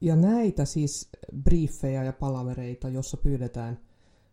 ja 0.00 0.16
näitä 0.16 0.64
siis 0.64 1.10
briefejä 1.42 2.04
ja 2.04 2.12
palavereita, 2.12 2.88
jossa 2.88 3.16
pyydetään– 3.16 3.78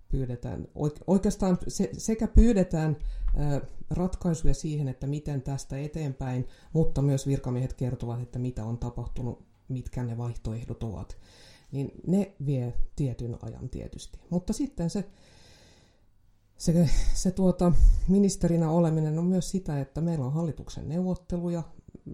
pyydetään, 0.09 0.67
oikeastaan 1.07 1.57
se, 1.67 1.89
sekä 1.97 2.27
pyydetään 2.27 2.97
ratkaisuja 3.89 4.53
siihen, 4.53 4.87
että 4.87 5.07
miten 5.07 5.41
tästä 5.41 5.77
eteenpäin, 5.77 6.47
mutta 6.73 7.01
myös 7.01 7.27
virkamiehet 7.27 7.73
kertovat, 7.73 8.21
että 8.21 8.39
mitä 8.39 8.65
on 8.65 8.77
tapahtunut, 8.77 9.43
mitkä 9.67 10.03
ne 10.03 10.17
vaihtoehdot 10.17 10.83
ovat. 10.83 11.17
Niin 11.71 11.91
ne 12.07 12.35
vie 12.45 12.73
tietyn 12.95 13.37
ajan 13.41 13.69
tietysti. 13.69 14.19
Mutta 14.29 14.53
sitten 14.53 14.89
se, 14.89 15.09
se, 16.57 16.89
se 17.13 17.31
tuota, 17.31 17.71
ministerinä 18.07 18.71
oleminen 18.71 19.19
on 19.19 19.25
myös 19.25 19.51
sitä, 19.51 19.81
että 19.81 20.01
meillä 20.01 20.25
on 20.25 20.33
hallituksen 20.33 20.89
neuvotteluja. 20.89 21.63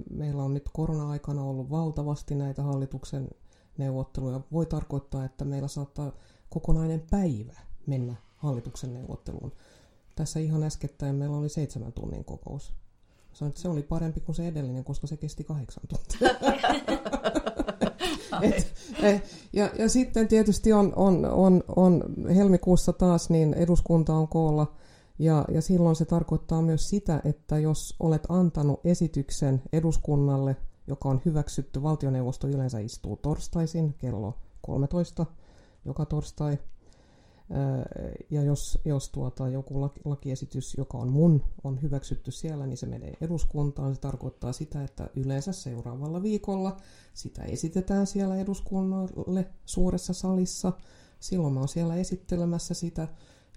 Meillä 0.10 0.44
on 0.44 0.54
nyt 0.54 0.70
korona-aikana 0.74 1.44
ollut 1.44 1.70
valtavasti 1.70 2.36
näitä 2.36 2.64
hallituksen 2.64 3.30
neuvotteluja. 3.78 4.42
Voi 4.52 4.66
tarkoittaa, 4.66 5.26
että 5.26 5.46
meillä 5.46 5.68
saattaa 5.68 6.12
kokonainen 6.50 7.04
päivä 7.12 7.60
mennä 7.88 8.16
hallituksen 8.36 8.94
neuvotteluun. 8.94 9.52
Tässä 10.16 10.40
ihan 10.40 10.64
äskettäin 10.64 11.16
meillä 11.16 11.38
oli 11.38 11.50
seitsemän 11.50 11.94
tunnin 11.94 12.26
kokous. 12.26 12.74
Sanoin, 13.34 13.50
että 13.50 13.62
se 13.62 13.70
oli 13.70 13.84
parempi 13.84 14.20
kuin 14.20 14.36
se 14.36 14.48
edellinen, 14.48 14.84
koska 14.84 15.08
se 15.08 15.18
kesti 15.18 15.44
kahdeksan 15.44 15.84
tuntia. 15.88 16.30
et, 18.42 18.74
et, 19.04 19.24
ja, 19.54 19.70
ja 19.80 19.90
sitten 19.90 20.28
tietysti 20.28 20.74
on, 20.74 20.94
on, 20.96 21.26
on, 21.26 21.64
on 21.76 22.04
helmikuussa 22.36 22.94
taas, 22.94 23.30
niin 23.30 23.54
eduskunta 23.54 24.14
on 24.14 24.28
koolla, 24.28 24.76
ja, 25.20 25.46
ja 25.52 25.62
silloin 25.62 25.96
se 25.96 26.06
tarkoittaa 26.06 26.62
myös 26.62 26.90
sitä, 26.90 27.22
että 27.26 27.60
jos 27.60 27.96
olet 28.00 28.24
antanut 28.30 28.80
esityksen 28.84 29.62
eduskunnalle, 29.74 30.56
joka 30.88 31.10
on 31.10 31.22
hyväksytty, 31.26 31.84
valtioneuvosto 31.84 32.48
yleensä 32.48 32.80
istuu 32.80 33.18
torstaisin 33.18 33.94
kello 33.94 34.34
13 34.62 35.26
joka 35.86 36.06
torstai, 36.06 36.58
ja 38.30 38.44
jos, 38.44 38.80
jos 38.86 39.10
tuota, 39.10 39.50
joku 39.50 39.82
lakiesitys, 40.06 40.76
joka 40.78 40.98
on 40.98 41.10
mun, 41.10 41.44
on 41.64 41.82
hyväksytty 41.82 42.32
siellä, 42.32 42.68
niin 42.68 42.78
se 42.78 42.86
menee 42.86 43.14
eduskuntaan. 43.22 43.96
Se 43.96 44.02
tarkoittaa 44.02 44.54
sitä, 44.54 44.84
että 44.84 45.10
yleensä 45.16 45.52
seuraavalla 45.52 46.22
viikolla 46.22 46.78
sitä 47.14 47.44
esitetään 47.44 48.08
siellä 48.08 48.36
eduskunnalle 48.36 49.48
suuressa 49.66 50.14
salissa. 50.14 50.74
Silloin 51.20 51.54
mä 51.54 51.60
oon 51.60 51.68
siellä 51.68 51.96
esittelemässä 51.96 52.74
sitä 52.74 53.08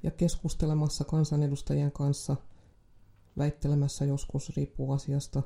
ja 0.02 0.10
keskustelemassa 0.10 1.04
kansanedustajien 1.04 1.92
kanssa, 1.92 2.36
väittelemässä 3.38 4.04
joskus, 4.04 4.56
riippuu 4.56 4.92
asiasta. 4.92 5.42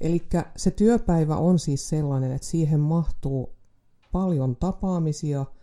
Eli 0.00 0.28
se 0.56 0.70
työpäivä 0.70 1.36
on 1.36 1.58
siis 1.58 1.88
sellainen, 1.88 2.32
että 2.32 2.48
siihen 2.48 2.80
mahtuu 2.80 3.52
paljon 4.12 4.56
tapaamisia– 4.56 5.44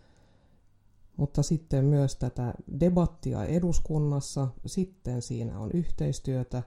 mutta 1.18 1.44
sitten 1.44 1.86
myös 1.86 2.16
tätä 2.16 2.54
debattia 2.80 3.46
eduskunnassa, 3.46 4.48
sitten 4.66 5.22
siinä 5.22 5.60
on 5.60 5.72
yhteistyötä 5.72 6.64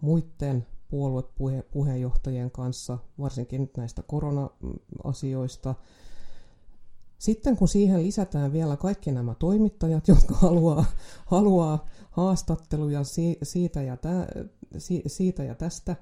muiden 0.00 0.66
puoluepuheenjohtajien 0.88 2.50
kanssa, 2.50 2.98
varsinkin 3.20 3.60
nyt 3.60 3.76
näistä 3.76 4.02
korona-asioista. 4.02 5.74
Sitten 7.18 7.56
kun 7.56 7.68
siihen 7.68 8.02
lisätään 8.02 8.52
vielä 8.52 8.76
kaikki 8.76 9.12
nämä 9.12 9.34
toimittajat, 9.34 10.08
jotka 10.08 10.34
haluaa, 10.34 10.84
haluaa 11.26 11.88
haastatteluja 12.10 13.00
siitä 13.42 13.82
ja, 13.82 13.96
tä, 13.96 14.26
siitä 15.06 15.44
ja 15.44 15.54
tästä, 15.54 15.96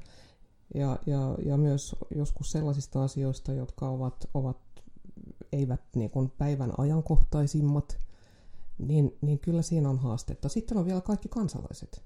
ja, 0.74 0.98
ja, 1.06 1.36
ja 1.44 1.56
myös 1.56 1.96
joskus 2.14 2.52
sellaisista 2.52 3.02
asioista, 3.02 3.52
jotka 3.52 3.88
ovat, 3.88 4.28
ovat 4.34 4.56
eivät 5.52 5.80
niin 5.96 6.10
kuin 6.10 6.30
päivän 6.38 6.72
ajankohtaisimmat, 6.78 7.98
niin, 8.78 9.16
niin 9.20 9.38
kyllä 9.38 9.62
siinä 9.62 9.90
on 9.90 9.98
haastetta. 9.98 10.48
Sitten 10.48 10.78
on 10.78 10.86
vielä 10.86 11.00
kaikki 11.00 11.28
kansalaiset. 11.28 12.02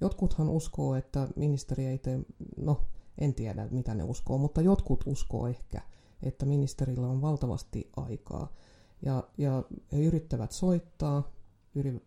Jotkuthan 0.00 0.48
uskoo, 0.48 0.94
että 0.94 1.28
ministeri 1.36 1.86
ei 1.86 1.98
tee, 1.98 2.20
no 2.56 2.80
en 3.18 3.34
tiedä 3.34 3.68
mitä 3.70 3.94
ne 3.94 4.02
uskoo, 4.02 4.38
mutta 4.38 4.60
jotkut 4.60 5.04
uskoo 5.06 5.46
ehkä, 5.46 5.80
että 6.22 6.46
ministerillä 6.46 7.06
on 7.06 7.22
valtavasti 7.22 7.90
aikaa. 7.96 8.52
Ja, 9.02 9.28
ja 9.38 9.64
he 9.92 10.02
yrittävät 10.02 10.52
soittaa, 10.52 11.32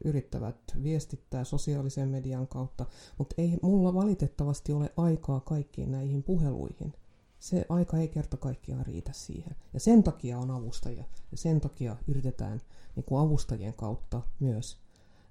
yrittävät 0.05 0.55
viestittää 0.83 1.43
sosiaalisen 1.43 2.09
median 2.09 2.47
kautta, 2.47 2.85
mutta 3.17 3.35
ei 3.37 3.57
mulla 3.61 3.93
valitettavasti 3.93 4.73
ole 4.73 4.93
aikaa 4.97 5.39
kaikkiin 5.39 5.91
näihin 5.91 6.23
puheluihin 6.23 6.93
se 7.39 7.65
aika 7.69 7.97
ei 7.97 8.07
kerta 8.07 8.37
kaikkiaan 8.37 8.85
riitä 8.85 9.13
siihen. 9.13 9.55
Ja 9.73 9.79
sen 9.79 10.03
takia 10.03 10.37
on 10.39 10.51
avustajia. 10.51 11.03
Ja 11.31 11.37
sen 11.37 11.61
takia 11.61 11.95
yritetään 12.07 12.61
niin 12.95 13.03
kuin 13.03 13.21
avustajien 13.21 13.73
kautta 13.73 14.21
myös 14.39 14.77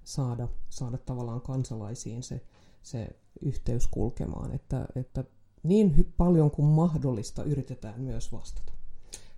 saada, 0.03 0.47
saada 0.69 0.97
tavallaan 0.97 1.41
kansalaisiin 1.41 2.23
se, 2.23 2.41
se 2.83 3.07
yhteys 3.41 3.87
kulkemaan, 3.87 4.51
että, 4.51 4.87
että 4.95 5.23
niin 5.63 6.13
paljon 6.17 6.51
kuin 6.51 6.67
mahdollista 6.67 7.43
yritetään 7.43 8.01
myös 8.01 8.31
vastata. 8.31 8.71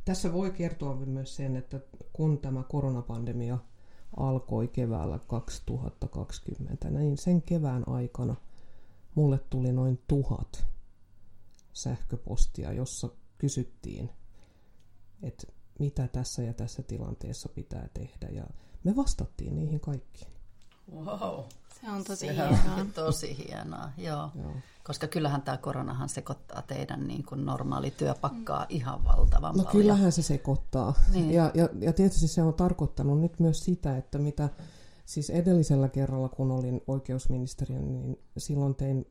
Tässä 0.05 0.33
voi 0.33 0.51
kertoa 0.51 0.95
myös 0.95 1.35
sen, 1.35 1.55
että 1.55 1.79
kun 2.13 2.37
tämä 2.37 2.63
koronapandemia 2.63 3.57
alkoi 4.17 4.67
keväällä 4.67 5.19
2020, 5.27 6.89
niin 6.89 7.17
sen 7.17 7.41
kevään 7.41 7.83
aikana 7.87 8.35
mulle 9.15 9.39
tuli 9.49 9.71
noin 9.71 9.99
tuhat 10.07 10.65
sähköpostia, 11.73 12.73
jossa 12.73 13.09
kysyttiin, 13.37 14.09
että 15.23 15.47
mitä 15.79 16.07
tässä 16.07 16.43
ja 16.43 16.53
tässä 16.53 16.83
tilanteessa 16.83 17.49
pitää 17.49 17.87
tehdä. 17.93 18.27
Ja 18.31 18.43
me 18.83 18.95
vastattiin 18.95 19.55
niihin 19.55 19.79
kaikkiin. 19.79 20.31
Wow. 20.95 21.39
Se 21.81 21.89
on 21.91 22.03
tosi 22.03 22.25
Se 22.27 22.33
hienoa. 22.33 22.75
on 22.79 22.91
tosi 22.93 23.37
hienoa, 23.47 23.89
joo. 23.97 24.29
Joo. 24.41 24.51
Koska 24.83 25.07
kyllähän 25.07 25.41
tämä 25.41 25.57
koronahan 25.57 26.09
sekoittaa 26.09 26.61
teidän 26.61 27.07
niin 27.07 27.23
kuin 27.25 27.45
normaali 27.45 27.91
työpakkaa 27.91 28.65
ihan 28.69 29.03
valtavan 29.03 29.55
No 29.55 29.63
paljon. 29.63 29.71
kyllähän 29.71 30.11
se 30.11 30.21
sekoittaa. 30.21 30.93
Niin. 31.13 31.31
Ja, 31.31 31.51
ja, 31.53 31.69
ja 31.79 31.93
tietysti 31.93 32.27
se 32.27 32.43
on 32.43 32.53
tarkoittanut 32.53 33.19
nyt 33.21 33.39
myös 33.39 33.59
sitä, 33.65 33.97
että 33.97 34.17
mitä 34.17 34.49
siis 35.05 35.29
edellisellä 35.29 35.89
kerralla, 35.89 36.29
kun 36.29 36.51
olin 36.51 36.81
oikeusministeriön, 36.87 37.93
niin 37.93 38.19
silloin 38.37 38.75
tein 38.75 39.05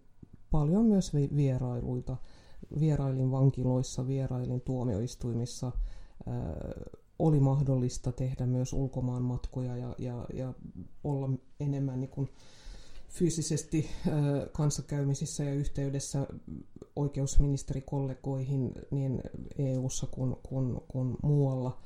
paljon 0.50 0.84
myös 0.84 1.14
vi- 1.14 1.30
vierailuita. 1.36 2.16
Vierailin 2.80 3.30
vankiloissa, 3.30 4.06
vierailin 4.06 4.60
tuomioistuimissa. 4.60 5.72
Oli 7.18 7.40
mahdollista 7.40 8.12
tehdä 8.12 8.46
myös 8.46 8.72
ulkomaan 8.72 9.22
matkoja 9.22 9.76
ja, 9.76 9.94
ja, 9.98 10.26
ja 10.34 10.54
olla 11.04 11.30
enemmän 11.60 12.00
niin 12.00 12.10
kuin 12.10 12.28
fyysisesti 13.08 13.90
kanssakäymisissä 14.52 15.44
ja 15.44 15.54
yhteydessä 15.54 16.26
oikeusministerikollegoihin 16.96 18.72
niin 18.90 19.22
EU-ssa 19.58 20.06
kuin, 20.06 20.36
kuin, 20.42 20.80
kuin 20.88 21.16
muualla. 21.22 21.78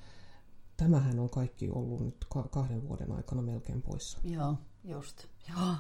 Tämähän 0.76 1.18
on 1.18 1.30
kaikki 1.30 1.70
ollut 1.70 2.00
nyt 2.00 2.26
ka- 2.28 2.48
kahden 2.50 2.88
vuoden 2.88 3.12
aikana 3.12 3.42
melkein 3.42 3.82
poissa. 3.82 4.18
Joo, 4.24 4.54
just. 4.84 5.26
Joo. 5.48 5.74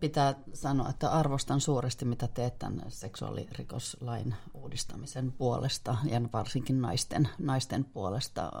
Pitää 0.00 0.34
sanoa, 0.54 0.88
että 0.88 1.10
arvostan 1.10 1.60
suuresti, 1.60 2.04
mitä 2.04 2.28
teet 2.28 2.58
tämän 2.58 2.82
seksuaalirikoslain 2.88 4.34
uudistamisen 4.54 5.32
puolesta 5.32 5.96
ja 6.04 6.20
varsinkin 6.32 6.82
naisten, 6.82 7.28
naisten 7.38 7.84
puolesta. 7.84 8.52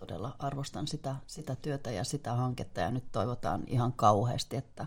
Todella 0.00 0.36
arvostan 0.38 0.86
sitä, 0.86 1.16
sitä 1.26 1.56
työtä 1.56 1.90
ja 1.90 2.04
sitä 2.04 2.34
hanketta 2.34 2.80
ja 2.80 2.90
nyt 2.90 3.04
toivotaan 3.12 3.64
ihan 3.66 3.92
kauheasti, 3.92 4.56
että, 4.56 4.86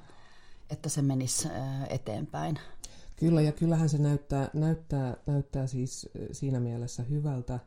että 0.70 0.90
se 0.90 1.02
menisi 1.02 1.48
eteenpäin. 1.90 2.60
Kyllä, 3.16 3.42
ja 3.42 3.52
kyllähän 3.52 3.90
se 3.90 3.98
näyttää, 3.98 4.50
näyttää, 4.54 5.18
näyttää 5.26 5.68
siis 5.68 6.10
siinä 6.32 6.60
mielessä 6.60 7.04
hyvältä, 7.04 7.60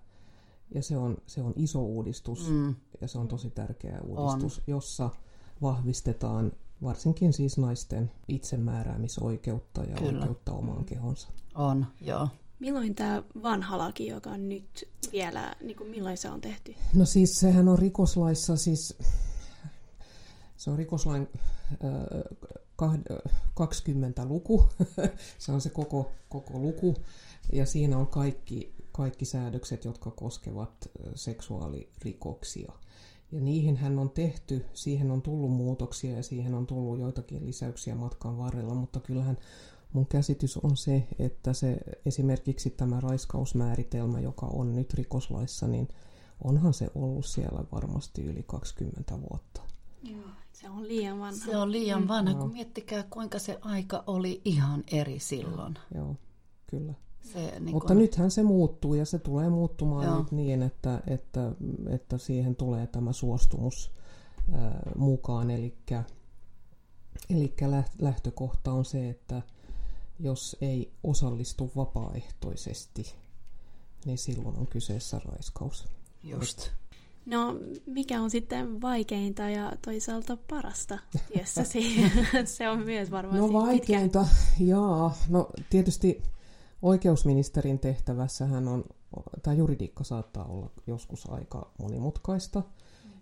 ja 0.74 0.82
se 0.82 0.96
on, 0.96 1.16
se 1.26 1.42
on 1.42 1.52
iso 1.56 1.80
uudistus, 1.80 2.48
Mm, 2.50 2.74
ja 3.00 3.08
se 3.08 3.18
on 3.18 3.28
tosi 3.28 3.50
tärkeä 3.50 4.00
uudistus, 4.00 4.62
jossa 4.66 5.10
vahvistetaan 5.62 6.52
varsinkin 6.82 7.32
siis 7.32 7.58
naisten 7.58 8.10
itsemääräämisoikeutta 8.28 9.84
ja 9.84 9.96
Kyllä. 9.96 10.18
oikeutta 10.20 10.52
omaan 10.52 10.84
kehonsa. 10.84 11.28
on, 11.54 11.86
joo. 12.00 12.28
Milloin 12.60 12.94
tämä 12.94 13.22
vanha 13.42 13.78
laki, 13.78 14.06
joka 14.06 14.30
on 14.30 14.48
nyt 14.48 14.88
vielä, 15.12 15.56
niin 15.62 15.76
kuin 15.76 15.90
milloin 15.90 16.18
se 16.18 16.30
on 16.30 16.40
tehty? 16.40 16.74
No 16.94 17.04
siis 17.04 17.40
sehän 17.40 17.68
on 17.68 17.78
rikoslaissa 17.78 18.56
siis, 18.56 18.98
se 20.56 20.70
on 20.70 20.78
rikoslain 20.78 21.28
äh, 21.72 21.90
kah- 22.82 23.30
20 23.54 24.24
luku, 24.24 24.68
se 25.38 25.52
on 25.52 25.60
se 25.60 25.70
koko, 25.70 26.10
koko 26.28 26.58
luku, 26.58 26.96
ja 27.52 27.66
siinä 27.66 27.98
on 27.98 28.06
kaikki, 28.06 28.74
kaikki 28.92 29.24
säädökset, 29.24 29.84
jotka 29.84 30.10
koskevat 30.10 30.70
äh, 30.84 31.12
seksuaalirikoksia. 31.14 32.72
Ja 33.32 33.40
niihin 33.40 33.76
hän 33.76 33.98
on 33.98 34.10
tehty, 34.10 34.64
siihen 34.72 35.10
on 35.10 35.22
tullut 35.22 35.50
muutoksia 35.50 36.16
ja 36.16 36.22
siihen 36.22 36.54
on 36.54 36.66
tullut 36.66 36.98
joitakin 36.98 37.46
lisäyksiä 37.46 37.94
matkan 37.94 38.38
varrella, 38.38 38.74
mutta 38.74 39.00
kyllähän 39.00 39.38
mun 39.92 40.06
käsitys 40.06 40.56
on 40.56 40.76
se, 40.76 41.06
että 41.18 41.52
se 41.52 41.76
esimerkiksi 42.06 42.70
tämä 42.70 43.00
raiskausmääritelmä, 43.00 44.20
joka 44.20 44.46
on 44.46 44.74
nyt 44.74 44.94
rikoslaissa, 44.94 45.68
niin 45.68 45.88
onhan 46.44 46.74
se 46.74 46.88
ollut 46.94 47.26
siellä 47.26 47.64
varmasti 47.72 48.22
yli 48.22 48.42
20 48.46 49.18
vuotta. 49.30 49.62
Joo. 50.02 50.28
Se 50.52 50.70
on 50.70 50.88
liian 50.88 51.18
vanha. 51.18 51.44
Se 51.44 51.56
on 51.56 51.72
liian 51.72 52.08
vanha, 52.08 52.34
kun 52.34 52.52
miettikää 52.52 53.02
kuinka 53.02 53.38
se 53.38 53.58
aika 53.60 54.04
oli 54.06 54.40
ihan 54.44 54.84
eri 54.92 55.18
silloin. 55.18 55.74
Joo, 55.94 56.16
kyllä. 56.66 56.94
Se, 57.32 57.60
niin 57.60 57.70
Mutta 57.74 57.94
kun, 57.94 57.98
nythän 57.98 58.30
se 58.30 58.42
muuttuu 58.42 58.94
ja 58.94 59.04
se 59.04 59.18
tulee 59.18 59.48
muuttumaan 59.48 60.04
Joo. 60.04 60.18
nyt 60.18 60.32
niin, 60.32 60.62
että, 60.62 61.02
että, 61.06 61.52
että 61.88 62.18
siihen 62.18 62.56
tulee 62.56 62.86
tämä 62.86 63.12
suostumus 63.12 63.90
ää, 64.52 64.82
mukaan. 64.96 65.50
Eli 65.50 65.74
lähtökohta 67.98 68.72
on 68.72 68.84
se, 68.84 69.10
että 69.10 69.42
jos 70.20 70.56
ei 70.60 70.92
osallistu 71.04 71.70
vapaaehtoisesti, 71.76 73.14
niin 74.04 74.18
silloin 74.18 74.56
on 74.56 74.66
kyseessä 74.66 75.20
raiskaus. 75.24 75.88
just. 76.22 76.68
No, 77.26 77.56
mikä 77.86 78.20
on 78.20 78.30
sitten 78.30 78.80
vaikeinta 78.80 79.42
ja 79.42 79.72
toisaalta 79.84 80.36
parasta 80.50 80.98
työssäsi? 81.32 82.10
se 82.44 82.68
on 82.68 82.84
myös 82.84 83.10
varmaan 83.10 83.38
No 83.38 83.52
vaikeinta, 83.52 84.26
jaa. 84.60 85.16
No 85.28 85.50
tietysti 85.70 86.22
oikeusministerin 86.84 87.78
tehtävässähän 87.78 88.68
on, 88.68 88.84
tämä 89.42 89.54
juridiikka 89.54 90.04
saattaa 90.04 90.44
olla 90.44 90.70
joskus 90.86 91.30
aika 91.30 91.72
monimutkaista. 91.78 92.62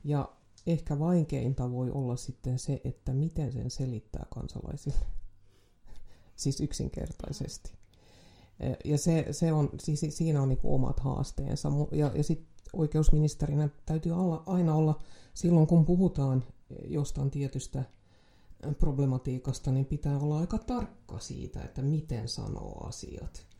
Ja 0.05 0.29
ehkä 0.67 0.99
vaikeinta 0.99 1.71
voi 1.71 1.91
olla 1.91 2.17
sitten 2.17 2.59
se, 2.59 2.81
että 2.85 3.13
miten 3.13 3.53
sen 3.53 3.71
selittää 3.71 4.27
kansalaisille. 4.35 5.07
Siis 6.37 6.61
yksinkertaisesti. 6.61 7.73
Ja 8.85 8.99
se, 8.99 9.27
se 9.31 9.53
on, 9.53 9.71
siis 9.81 10.07
siinä 10.09 10.43
on 10.43 10.49
niin 10.49 10.59
omat 10.63 11.01
haasteensa. 11.01 11.69
Ja, 11.93 12.11
ja 12.15 12.25
sitten 12.25 12.49
oikeusministerinä 12.73 13.69
täytyy 13.87 14.13
olla, 14.13 14.43
aina 14.47 14.75
olla, 14.75 15.01
silloin 15.35 15.67
kun 15.67 15.85
puhutaan 15.85 16.45
jostain 16.85 17.31
tietystä 17.31 17.85
problematiikasta, 18.79 19.73
niin 19.73 19.87
pitää 19.87 20.19
olla 20.19 20.39
aika 20.39 20.59
tarkka 20.59 21.19
siitä, 21.19 21.63
että 21.63 21.83
miten 21.83 22.29
sanoo 22.29 22.87
asiat. 22.87 23.52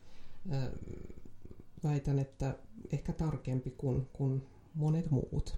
Väitän, 1.83 2.19
että 2.19 2.57
ehkä 2.91 3.13
tarkempi 3.13 3.71
kuin, 3.71 4.09
kuin 4.13 4.47
monet 4.75 5.11
muut. 5.11 5.57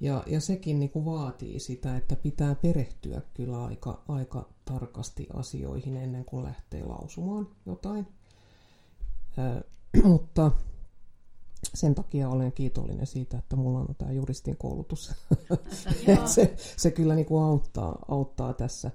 Ja, 0.00 0.22
ja 0.26 0.40
sekin 0.40 0.78
niin 0.78 0.90
kuin 0.90 1.04
vaatii 1.04 1.60
sitä, 1.60 1.96
että 1.96 2.16
pitää 2.16 2.54
perehtyä 2.54 3.20
kyllä 3.34 3.64
aika, 3.64 4.02
aika 4.08 4.48
tarkasti 4.64 5.26
asioihin 5.34 5.96
ennen 5.96 6.24
kuin 6.24 6.44
lähtee 6.44 6.84
lausumaan 6.84 7.48
jotain. 7.66 8.06
Ö, 9.38 9.64
mutta 10.08 10.50
sen 11.74 11.94
takia 11.94 12.28
olen 12.28 12.52
kiitollinen 12.52 13.06
siitä, 13.06 13.38
että 13.38 13.56
mulla 13.56 13.78
on 13.78 13.94
tämä 13.98 14.12
juristin 14.12 14.56
koulutus. 14.56 15.14
Se, 16.34 16.54
se 16.56 16.90
kyllä 16.90 17.14
niin 17.14 17.26
kuin 17.26 17.42
auttaa, 17.42 18.04
auttaa 18.08 18.52
tässä. 18.52 18.90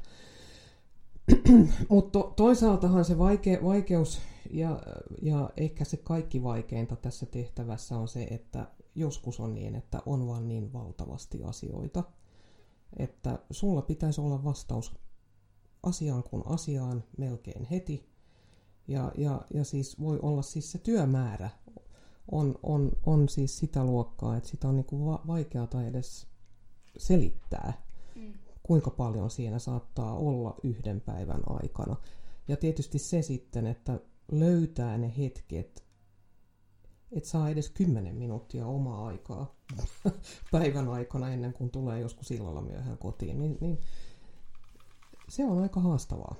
Mutta 1.90 2.20
to, 2.20 2.34
toisaaltahan 2.36 3.06
se 3.06 3.18
vaike, 3.18 3.60
vaikeus 3.64 4.22
ja, 4.50 4.82
ja 5.22 5.50
ehkä 5.58 5.86
se 5.86 5.98
kaikki 5.98 6.44
vaikeinta 6.44 6.96
tässä 6.96 7.26
tehtävässä 7.26 7.98
on 7.98 8.08
se, 8.08 8.24
että 8.24 8.68
joskus 8.96 9.40
on 9.40 9.54
niin, 9.56 9.76
että 9.76 10.02
on 10.06 10.28
vaan 10.28 10.48
niin 10.48 10.74
valtavasti 10.74 11.44
asioita, 11.44 12.04
että 12.98 13.40
sulla 13.52 13.82
pitäisi 13.82 14.22
olla 14.22 14.44
vastaus 14.44 14.96
asiaan 15.84 16.24
kuin 16.24 16.44
asiaan 16.46 17.04
melkein 17.18 17.68
heti. 17.72 18.12
Ja, 18.88 19.12
ja, 19.18 19.42
ja 19.54 19.64
siis 19.64 20.00
voi 20.00 20.20
olla 20.22 20.42
siis 20.42 20.72
se 20.72 20.78
työmäärä 20.78 21.50
on, 22.32 22.56
on, 22.64 22.92
on 23.06 23.30
siis 23.30 23.58
sitä 23.58 23.84
luokkaa, 23.84 24.38
että 24.38 24.50
sitä 24.50 24.68
on 24.68 24.76
niin 24.76 24.86
kuin 24.86 25.06
va- 25.06 25.24
vaikeata 25.28 25.86
edes 25.86 26.28
selittää, 26.98 27.74
Mm. 28.16 28.34
Kuinka 28.64 28.90
paljon 28.92 29.30
siinä 29.30 29.60
saattaa 29.60 30.16
olla 30.16 30.56
yhden 30.64 31.02
päivän 31.02 31.42
aikana. 31.46 31.96
Ja 32.48 32.58
tietysti 32.58 33.00
se 33.00 33.22
sitten, 33.22 33.68
että 33.68 34.00
löytää 34.32 34.98
ne 34.98 35.14
hetket, 35.18 35.84
että 37.12 37.30
saa 37.30 37.50
edes 37.50 37.70
10 37.70 38.16
minuuttia 38.16 38.66
omaa 38.66 39.08
aikaa 39.08 39.56
päivän 40.52 40.90
aikana 40.90 41.30
ennen 41.30 41.54
kuin 41.54 41.70
tulee 41.72 42.00
joskus 42.00 42.32
illalla 42.32 42.62
myöhään 42.62 42.98
kotiin, 42.98 43.40
niin, 43.40 43.58
niin 43.62 43.80
se 45.30 45.46
on 45.46 45.62
aika 45.62 45.80
haastavaa. 45.80 46.36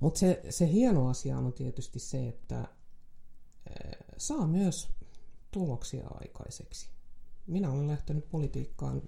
Mutta 0.00 0.20
se, 0.20 0.42
se 0.50 0.72
hieno 0.72 1.08
asia 1.08 1.38
on 1.38 1.52
tietysti 1.52 1.98
se, 1.98 2.28
että 2.28 2.68
eh, 3.66 3.98
saa 4.16 4.46
myös 4.46 4.88
tuloksia 5.50 6.08
aikaiseksi. 6.10 6.88
Minä 7.46 7.70
olen 7.70 7.88
lähtenyt 7.88 8.28
politiikkaan 8.28 9.02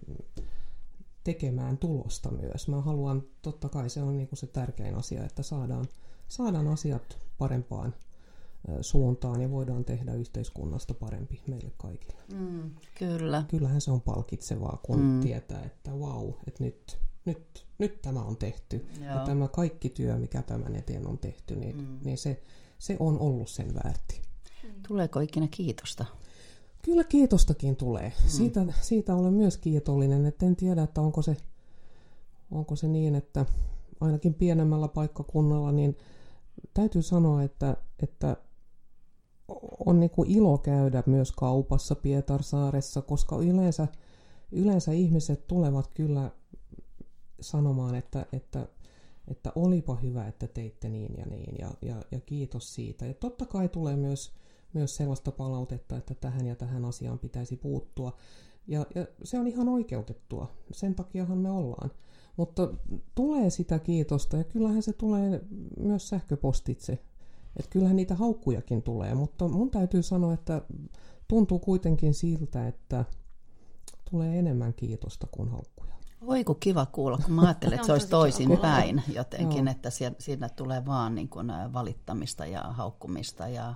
tekemään 1.25 1.79
tulosta 1.79 2.31
myös. 2.31 2.69
Mä 2.69 2.81
haluan, 2.81 3.23
totta 3.43 3.69
kai 3.69 3.91
se 3.91 4.03
on 4.03 4.17
niin 4.17 4.29
kuin 4.29 4.39
se 4.39 4.47
tärkein 4.47 4.95
asia, 4.95 5.25
että 5.25 5.43
saadaan, 5.43 5.85
saadaan 6.29 6.69
asiat 6.69 7.19
parempaan 7.39 7.95
suuntaan 8.81 9.41
ja 9.41 9.51
voidaan 9.51 9.85
tehdä 9.85 10.15
yhteiskunnasta 10.15 10.95
parempi 10.95 11.43
meille 11.47 11.73
kaikille. 11.77 12.23
Mm, 12.35 12.71
kyllä. 12.99 13.45
Kyllähän 13.49 13.81
se 13.81 13.91
on 13.91 14.01
palkitsevaa, 14.01 14.81
kun 14.83 15.01
mm. 15.01 15.21
tietää, 15.21 15.63
että 15.63 15.91
vau, 16.01 16.27
wow, 16.27 16.35
että 16.47 16.65
nyt, 16.65 16.99
nyt, 17.25 17.67
nyt 17.79 18.03
tämä 18.03 18.23
on 18.23 18.37
tehty. 18.37 18.87
Joo. 19.01 19.07
Ja 19.07 19.25
tämä 19.25 19.49
kaikki 19.49 19.91
työ, 19.91 20.19
mikä 20.19 20.43
tämän 20.43 20.77
eteen 20.77 21.07
on 21.07 21.19
tehty, 21.19 21.57
niin, 21.57 21.77
mm. 21.77 21.99
niin 22.05 22.19
se, 22.19 22.43
se 22.79 22.97
on 23.01 23.19
ollut 23.19 23.49
sen 23.49 23.75
väärti. 23.75 24.23
Tuleeko 24.89 25.21
ikinä 25.21 25.49
kiitosta? 25.51 26.05
Kyllä 26.83 27.05
kiitostakin 27.05 27.77
tulee. 27.77 28.09
Mm. 28.09 28.29
Siitä, 28.29 28.65
siitä 28.81 29.15
olen 29.15 29.35
myös 29.35 29.57
kiitollinen, 29.57 30.27
että 30.27 30.47
en 30.47 30.57
tiedä, 30.57 30.83
että 30.83 31.01
onko 31.01 31.23
se, 31.23 31.37
onko 32.51 32.77
se 32.77 32.89
niin, 32.89 33.15
että 33.15 33.47
ainakin 34.01 34.35
pienemmällä 34.35 34.89
paikkakunnalla, 34.89 35.73
niin 35.73 35.97
täytyy 36.75 37.03
sanoa, 37.03 37.43
että, 37.43 37.77
että 38.03 38.37
on 39.87 40.01
niin 40.01 40.11
kuin 40.11 40.31
ilo 40.31 40.59
käydä 40.59 41.03
myös 41.07 41.33
kaupassa 41.33 41.95
Pietarsaaressa, 41.95 43.03
koska 43.03 43.37
yleensä, 43.37 43.89
yleensä 44.53 44.93
ihmiset 44.93 45.47
tulevat 45.47 45.91
kyllä 45.95 46.31
sanomaan, 47.41 47.95
että, 47.95 48.27
että, 48.33 48.69
että 49.29 49.53
olipa 49.55 49.97
hyvä, 49.97 50.29
että 50.29 50.47
teitte 50.47 50.89
niin 50.89 51.15
ja 51.19 51.27
niin 51.27 51.55
ja, 51.59 51.71
ja, 51.83 52.03
ja 52.11 52.21
kiitos 52.21 52.75
siitä. 52.75 53.07
Ja 53.07 53.15
totta 53.15 53.47
kai 53.47 53.69
tulee 53.69 53.97
myös, 53.97 54.33
myös 54.73 54.97
sellaista 54.97 55.33
palautetta, 55.33 55.97
että 55.97 56.15
tähän 56.15 56.47
ja 56.47 56.57
tähän 56.57 56.85
asiaan 56.85 57.19
pitäisi 57.19 57.57
puuttua. 57.57 58.17
Ja, 58.67 58.87
ja 58.95 59.07
se 59.25 59.39
on 59.39 59.47
ihan 59.47 59.69
oikeutettua. 59.69 60.51
Sen 60.73 60.95
takiahan 60.95 61.39
me 61.39 61.51
ollaan. 61.51 61.91
Mutta 62.37 62.69
tulee 63.15 63.51
sitä 63.51 63.79
kiitosta 63.79 64.37
ja 64.37 64.45
kyllähän 64.45 64.83
se 64.83 64.93
tulee 64.93 65.41
myös 65.79 66.09
sähköpostitse 66.09 66.99
että 67.57 67.71
kyllähän 67.71 67.97
niitä 67.97 68.15
haukkujakin 68.15 68.83
tulee, 68.83 69.15
mutta 69.15 69.49
mun 69.49 69.71
täytyy 69.71 70.03
sanoa, 70.03 70.33
että 70.33 70.63
tuntuu 71.29 71.59
kuitenkin 71.59 72.15
siltä, 72.15 72.69
että 72.69 73.05
tulee 74.11 74.39
enemmän 74.39 74.75
kiitosta 74.75 75.27
kuin 75.31 75.49
haukkuja. 75.49 75.95
Voi 76.27 76.45
kun 76.45 76.57
kiva 76.61 76.87
kuulla, 76.87 77.19
kun 77.25 77.35
mä 77.35 77.43
ajattelen, 77.43 77.75
että 77.75 77.87
se 77.87 77.93
olisi 77.97 78.09
toisin 78.09 78.59
päin 78.59 79.03
jotenkin, 79.15 79.69
että 79.69 79.91
siinä 80.19 80.49
tulee 80.49 80.87
vaan 80.87 81.15
niin 81.15 81.29
kuin 81.29 81.53
valittamista 81.73 82.47
ja 82.47 82.63
haukkumista 82.63 83.49
ja 83.49 83.75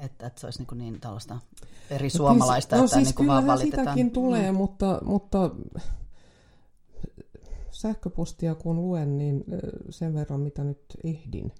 että, 0.00 0.26
että 0.26 0.40
se 0.40 0.46
olisi 0.46 0.62
niin, 0.62 0.78
niin 0.78 1.00
tällaista 1.00 1.38
perisuomalaista, 1.88 2.76
no, 2.76 2.86
siis, 2.86 2.92
että 2.92 3.00
no, 3.00 3.04
siis 3.04 3.18
niin 3.18 3.28
vaan 3.28 3.46
valitetaan. 3.46 3.84
sitäkin 3.84 4.10
tulee, 4.10 4.52
mm. 4.52 4.56
mutta, 4.56 5.00
mutta 5.04 5.50
sähköpostia 7.70 8.54
kun 8.54 8.76
luen, 8.76 9.18
niin 9.18 9.44
sen 9.90 10.14
verran 10.14 10.40
mitä 10.40 10.64
nyt 10.64 10.84
ehdin, 11.04 11.52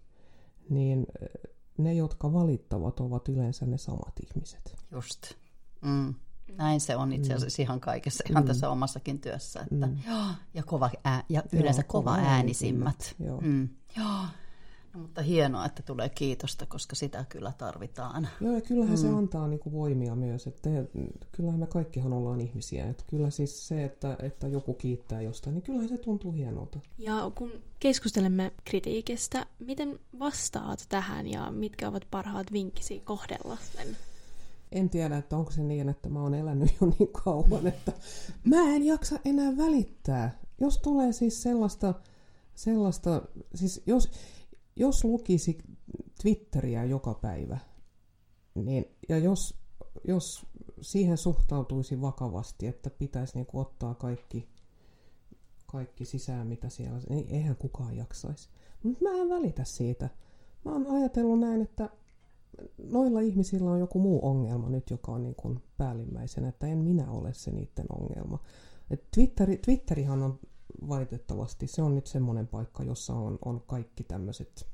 niin 0.70 1.06
ne, 1.78 1.94
jotka 1.94 2.32
valittavat, 2.32 3.00
ovat 3.00 3.28
yleensä 3.28 3.66
ne 3.66 3.78
samat 3.78 4.12
ihmiset. 4.28 4.76
Just. 4.90 5.32
Mm. 5.80 6.14
Näin 6.56 6.80
se 6.80 6.96
on 6.96 7.12
itse 7.12 7.34
asiassa 7.34 7.62
mm. 7.62 7.64
ihan 7.64 7.80
kaikessa, 7.80 8.24
ihan 8.30 8.42
mm. 8.42 8.46
tässä 8.46 8.70
omassakin 8.70 9.20
työssä. 9.20 9.60
Että, 9.60 9.86
mm. 9.86 9.98
joo, 10.08 10.24
ja, 10.54 10.62
kova 10.62 10.90
ää, 11.04 11.24
ja 11.28 11.42
yleensä 11.52 11.80
joo, 11.80 11.88
kova 11.88 12.14
äänisimmät. 12.14 13.14
Joo. 13.24 13.40
Mm. 13.40 13.68
Joo. 13.96 14.20
No, 14.94 15.00
mutta 15.00 15.22
hienoa, 15.22 15.66
että 15.66 15.82
tulee 15.82 16.08
kiitosta, 16.08 16.66
koska 16.66 16.96
sitä 16.96 17.24
kyllä 17.28 17.52
tarvitaan. 17.58 18.28
Joo, 18.40 18.54
ja 18.54 18.60
kyllähän 18.60 18.94
mm. 18.94 19.00
se 19.00 19.08
antaa 19.08 19.48
niinku 19.48 19.72
voimia 19.72 20.14
myös. 20.14 20.46
Että 20.46 20.70
kyllähän 21.32 21.60
me 21.60 21.66
kaikkihan 21.66 22.12
ollaan 22.12 22.40
ihmisiä. 22.40 22.88
Että 22.88 23.04
kyllä 23.06 23.30
siis 23.30 23.68
se, 23.68 23.84
että, 23.84 24.16
että 24.22 24.48
joku 24.48 24.74
kiittää 24.74 25.22
jostain, 25.22 25.54
niin 25.54 25.62
kyllähän 25.62 25.88
se 25.88 25.98
tuntuu 25.98 26.32
hienolta. 26.32 26.78
Ja 26.98 27.30
kun 27.34 27.52
keskustelemme 27.80 28.52
kritiikistä, 28.64 29.46
miten 29.58 29.98
vastaat 30.18 30.86
tähän 30.88 31.26
ja 31.26 31.50
mitkä 31.50 31.88
ovat 31.88 32.06
parhaat 32.10 32.52
vinkkisi 32.52 33.00
kohdella 33.00 33.56
sen? 33.76 33.96
En 34.72 34.90
tiedä, 34.90 35.16
että 35.16 35.36
onko 35.36 35.50
se 35.50 35.62
niin, 35.62 35.88
että 35.88 36.08
mä 36.08 36.22
oon 36.22 36.34
elänyt 36.34 36.70
jo 36.80 36.86
niin 36.98 37.12
kauan, 37.24 37.66
että 37.66 37.92
mä 38.44 38.74
en 38.74 38.82
jaksa 38.82 39.18
enää 39.24 39.56
välittää. 39.56 40.38
Jos 40.60 40.78
tulee 40.78 41.12
siis 41.12 41.42
sellaista, 41.42 41.94
sellaista 42.54 43.22
siis 43.54 43.82
jos, 43.86 44.10
jos 44.78 45.04
lukisi 45.04 45.58
Twitteriä 46.22 46.84
joka 46.84 47.14
päivä, 47.14 47.58
niin, 48.54 48.84
ja 49.08 49.18
jos, 49.18 49.54
jos 50.04 50.46
siihen 50.80 51.16
suhtautuisi 51.16 52.00
vakavasti, 52.00 52.66
että 52.66 52.90
pitäisi 52.90 53.34
niin 53.34 53.46
kuin 53.46 53.60
ottaa 53.60 53.94
kaikki, 53.94 54.48
kaikki 55.66 56.04
sisään, 56.04 56.46
mitä 56.46 56.68
siellä, 56.68 57.00
niin 57.08 57.28
eihän 57.28 57.56
kukaan 57.56 57.96
jaksaisi. 57.96 58.48
Mutta 58.82 59.04
mä 59.04 59.10
en 59.10 59.28
välitä 59.28 59.64
siitä. 59.64 60.08
Mä 60.64 60.72
oon 60.72 60.86
ajatellut 60.90 61.40
näin, 61.40 61.62
että 61.62 61.90
noilla 62.78 63.20
ihmisillä 63.20 63.70
on 63.70 63.80
joku 63.80 63.98
muu 63.98 64.26
ongelma 64.26 64.68
nyt, 64.68 64.90
joka 64.90 65.12
on 65.12 65.22
niin 65.22 65.34
kuin 65.34 65.62
päällimmäisenä, 65.76 66.48
että 66.48 66.66
en 66.66 66.78
minä 66.78 67.10
ole 67.10 67.34
se 67.34 67.50
niiden 67.50 67.86
ongelma. 68.00 68.38
Twitteri, 69.14 69.56
Twitterihan 69.56 70.22
on 70.22 70.38
valitettavasti, 70.88 71.66
se 71.66 71.82
on 71.82 71.94
nyt 71.94 72.06
semmoinen 72.06 72.46
paikka, 72.46 72.84
jossa 72.84 73.14
on, 73.14 73.38
on 73.44 73.60
kaikki 73.60 74.04
tämmöiset, 74.04 74.66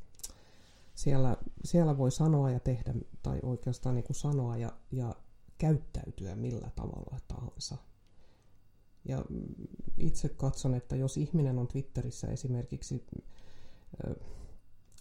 siellä, 0.95 1.37
siellä 1.65 1.99
voi 1.99 2.11
sanoa 2.11 2.51
ja 2.51 2.61
tehdä, 2.61 2.95
tai 3.23 3.41
oikeastaan 3.43 3.95
niin 3.95 4.05
kuin 4.05 4.17
sanoa 4.17 4.57
ja, 4.57 4.73
ja 4.93 5.15
käyttäytyä 5.59 6.37
millä 6.37 6.71
tavalla 6.75 7.19
tahansa. 7.29 7.77
Ja 9.09 9.25
itse 9.99 10.29
katson, 10.29 10.75
että 10.75 10.97
jos 10.97 11.17
ihminen 11.17 11.59
on 11.59 11.69
Twitterissä 11.69 12.27
esimerkiksi 12.27 13.07
äh, 14.07 14.17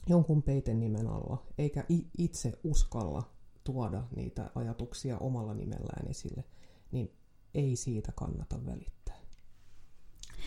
jonkun 0.08 0.44
peiten 0.44 0.80
nimen 0.80 1.08
alla, 1.08 1.44
eikä 1.58 1.86
itse 2.18 2.54
uskalla 2.64 3.24
tuoda 3.64 4.04
niitä 4.16 4.52
ajatuksia 4.56 5.18
omalla 5.18 5.54
nimellään 5.54 6.08
esille, 6.10 6.44
niin 6.92 7.12
ei 7.54 7.76
siitä 7.76 8.12
kannata 8.16 8.66
välittää. 8.66 9.03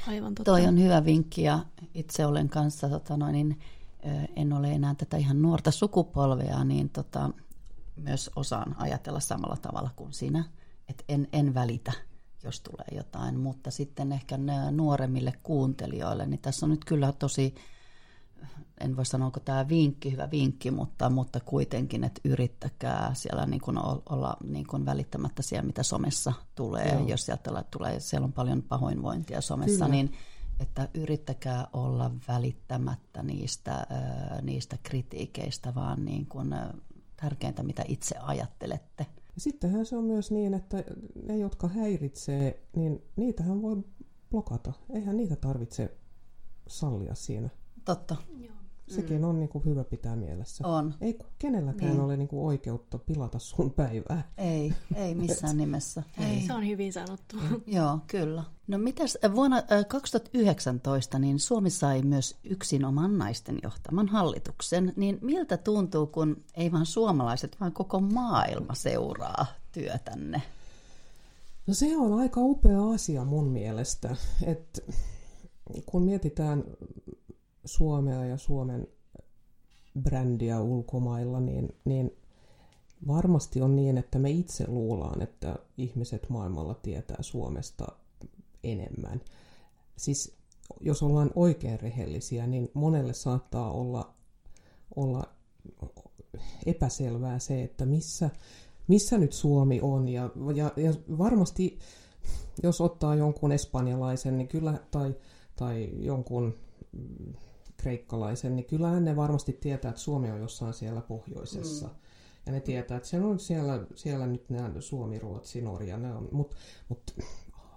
Aivan 0.08 0.34
totta. 0.34 0.50
Toi 0.50 0.66
on 0.66 0.82
hyvä 0.82 1.04
vinkki 1.04 1.42
ja 1.42 1.58
itse 1.94 2.26
olen 2.26 2.48
kanssa, 2.48 2.88
tota 2.88 3.16
noin, 3.16 3.32
niin, 3.32 3.58
en 4.36 4.52
ole 4.52 4.72
enää 4.72 4.94
tätä 4.94 5.16
ihan 5.16 5.42
nuorta 5.42 5.70
sukupolvea, 5.70 6.64
niin 6.64 6.90
tota, 6.90 7.30
myös 7.96 8.30
osaan 8.36 8.76
ajatella 8.78 9.20
samalla 9.20 9.56
tavalla 9.56 9.90
kuin 9.96 10.12
sinä, 10.12 10.44
että 10.88 11.04
en, 11.08 11.28
en 11.32 11.54
välitä, 11.54 11.92
jos 12.44 12.60
tulee 12.60 12.86
jotain, 12.92 13.38
mutta 13.38 13.70
sitten 13.70 14.12
ehkä 14.12 14.38
nuoremmille 14.70 15.32
kuuntelijoille, 15.42 16.26
niin 16.26 16.40
tässä 16.40 16.66
on 16.66 16.70
nyt 16.70 16.84
kyllä 16.84 17.12
tosi 17.12 17.54
en 18.80 18.96
voi 18.96 19.06
sanoa, 19.06 19.26
onko 19.26 19.40
tämä 19.40 19.68
vinkki, 19.68 20.12
hyvä 20.12 20.30
vinkki, 20.30 20.70
mutta, 20.70 21.10
mutta 21.10 21.40
kuitenkin, 21.40 22.04
että 22.04 22.20
yrittäkää 22.24 23.10
siellä 23.14 23.46
niin 23.46 23.60
kuin 23.60 23.78
olla 24.10 24.36
niin 24.44 24.66
kuin 24.66 24.86
välittämättä 24.86 25.42
siellä, 25.42 25.66
mitä 25.66 25.82
somessa 25.82 26.32
tulee. 26.54 26.88
Joo. 26.88 27.08
Jos 27.08 27.26
sieltä 27.26 27.64
tulee, 27.70 28.00
siellä 28.00 28.24
on 28.24 28.32
paljon 28.32 28.62
pahoinvointia 28.62 29.40
somessa, 29.40 29.84
Kyllä. 29.84 29.88
niin 29.88 30.12
että 30.60 30.88
yrittäkää 30.94 31.66
olla 31.72 32.10
välittämättä 32.28 33.22
niistä, 33.22 33.86
niistä 34.42 34.78
kritiikeistä, 34.82 35.74
vaan 35.74 36.04
niin 36.04 36.26
kuin, 36.26 36.54
tärkeintä, 37.16 37.62
mitä 37.62 37.84
itse 37.88 38.16
ajattelette. 38.18 39.06
Sittenhän 39.38 39.86
se 39.86 39.96
on 39.96 40.04
myös 40.04 40.30
niin, 40.30 40.54
että 40.54 40.84
ne, 41.28 41.38
jotka 41.38 41.68
häiritsee, 41.68 42.62
niin 42.76 43.02
niitähän 43.16 43.62
voi 43.62 43.84
blokata. 44.30 44.72
Eihän 44.90 45.16
niitä 45.16 45.36
tarvitse 45.36 45.96
sallia 46.68 47.14
siinä. 47.14 47.48
Totta. 47.84 48.16
Joo. 48.38 48.56
Sekin 48.88 49.18
mm. 49.18 49.24
on 49.24 49.38
niin 49.38 49.48
kuin 49.48 49.64
hyvä 49.64 49.84
pitää 49.84 50.16
mielessä. 50.16 50.66
On. 50.66 50.94
Ei 51.00 51.18
kenelläkään 51.38 51.90
niin. 51.90 52.00
ole 52.00 52.16
niin 52.16 52.28
kuin 52.28 52.46
oikeutta 52.46 52.98
pilata 52.98 53.38
sun 53.38 53.70
päivää. 53.70 54.30
Ei, 54.38 54.74
ei 54.94 55.14
missään 55.14 55.56
nimessä. 55.66 56.02
Ei. 56.18 56.46
Se 56.46 56.52
on 56.52 56.66
hyvin 56.66 56.92
sanottu. 56.92 57.36
Joo, 57.66 57.98
kyllä. 58.06 58.44
No 58.66 58.78
mitäs 58.78 59.18
vuonna 59.34 59.62
2019 59.88 61.18
niin 61.18 61.40
Suomi 61.40 61.70
sai 61.70 62.02
myös 62.02 62.36
yksin 62.44 62.84
oman 62.84 63.18
naisten 63.18 63.58
johtaman 63.62 64.08
hallituksen. 64.08 64.92
Niin 64.96 65.18
miltä 65.22 65.56
tuntuu, 65.56 66.06
kun 66.06 66.44
ei 66.54 66.72
vain 66.72 66.86
suomalaiset, 66.86 67.56
vaan 67.60 67.72
koko 67.72 68.00
maailma 68.00 68.74
seuraa 68.74 69.46
työtänne? 69.72 70.42
No 71.66 71.74
se 71.74 71.96
on 71.96 72.20
aika 72.20 72.40
upea 72.40 72.90
asia 72.90 73.24
mun 73.24 73.48
mielestä, 73.48 74.16
että 74.42 74.82
kun 75.86 76.02
mietitään 76.02 76.64
Suomea 77.66 78.24
ja 78.24 78.36
Suomen 78.36 78.88
brändiä 80.02 80.60
ulkomailla, 80.60 81.40
niin, 81.40 81.74
niin 81.84 82.16
varmasti 83.06 83.62
on 83.62 83.76
niin, 83.76 83.98
että 83.98 84.18
me 84.18 84.30
itse 84.30 84.64
luullaan, 84.68 85.22
että 85.22 85.56
ihmiset 85.78 86.30
maailmalla 86.30 86.74
tietää 86.74 87.18
Suomesta 87.20 87.86
enemmän. 88.64 89.20
Siis 89.96 90.36
jos 90.80 91.02
ollaan 91.02 91.30
oikein 91.34 91.80
rehellisiä, 91.80 92.46
niin 92.46 92.70
monelle 92.74 93.12
saattaa 93.12 93.70
olla, 93.70 94.14
olla 94.96 95.24
epäselvää 96.66 97.38
se, 97.38 97.62
että 97.62 97.86
missä, 97.86 98.30
missä 98.88 99.18
nyt 99.18 99.32
Suomi 99.32 99.80
on. 99.82 100.08
Ja, 100.08 100.30
ja, 100.54 100.70
ja 100.76 100.92
varmasti 101.18 101.78
jos 102.62 102.80
ottaa 102.80 103.14
jonkun 103.14 103.52
espanjalaisen 103.52 104.38
niin 104.38 104.48
kyllä, 104.48 104.80
tai, 104.90 105.14
tai 105.56 105.90
jonkun 106.00 106.54
kreikkalaisen, 107.76 108.56
niin 108.56 108.66
kyllähän 108.66 109.04
ne 109.04 109.16
varmasti 109.16 109.52
tietää, 109.52 109.88
että 109.88 110.00
Suomi 110.00 110.30
on 110.30 110.40
jossain 110.40 110.74
siellä 110.74 111.00
pohjoisessa. 111.00 111.86
Mm. 111.86 111.94
Ja 112.46 112.52
ne 112.52 112.60
tietää, 112.60 112.96
että 112.96 113.08
se 113.08 113.20
on 113.20 113.38
siellä, 113.38 113.86
siellä 113.94 114.26
nyt 114.26 114.50
nämä 114.50 114.80
Suomi, 114.80 115.18
Ruotsi, 115.18 115.60
Norja, 115.60 115.98
mutta 116.32 116.56
mut 116.88 117.14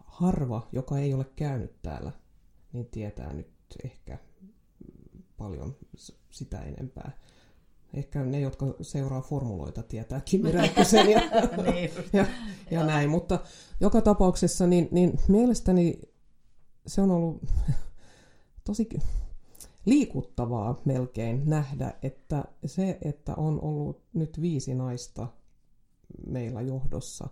harva, 0.06 0.68
joka 0.72 0.98
ei 0.98 1.14
ole 1.14 1.26
käynyt 1.36 1.82
täällä, 1.82 2.12
niin 2.74 2.86
tietää 2.86 3.34
nyt 3.34 3.52
ehkä 3.84 4.18
paljon 5.38 5.76
sitä 6.30 6.62
enempää. 6.62 7.12
Ehkä 7.94 8.24
ne, 8.24 8.40
jotka 8.40 8.66
seuraa 8.82 9.22
formuloita, 9.22 9.84
tietää 9.84 10.22
Kimi 10.22 10.52
Räikkösen 10.58 11.10
ja, 11.10 11.22
niin. 11.64 11.92
ja, 12.14 12.26
ja 12.72 12.84
näin. 12.84 13.10
Mutta 13.10 13.40
joka 13.80 14.02
tapauksessa 14.02 14.68
niin, 14.68 14.88
niin 14.92 15.20
mielestäni 15.28 16.02
se 16.88 17.02
on 17.02 17.12
ollut 17.12 17.44
tosi 18.68 18.90
liikuttavaa 19.86 20.82
melkein 20.86 21.42
nähdä, 21.46 21.94
että 22.02 22.44
se, 22.65 22.98
että 23.02 23.36
on 23.36 23.62
ollut 23.62 24.02
nyt 24.13 24.42
viisi 24.42 24.76
naista 24.76 25.28
meillä 26.28 26.62
johdossa, 26.62 27.30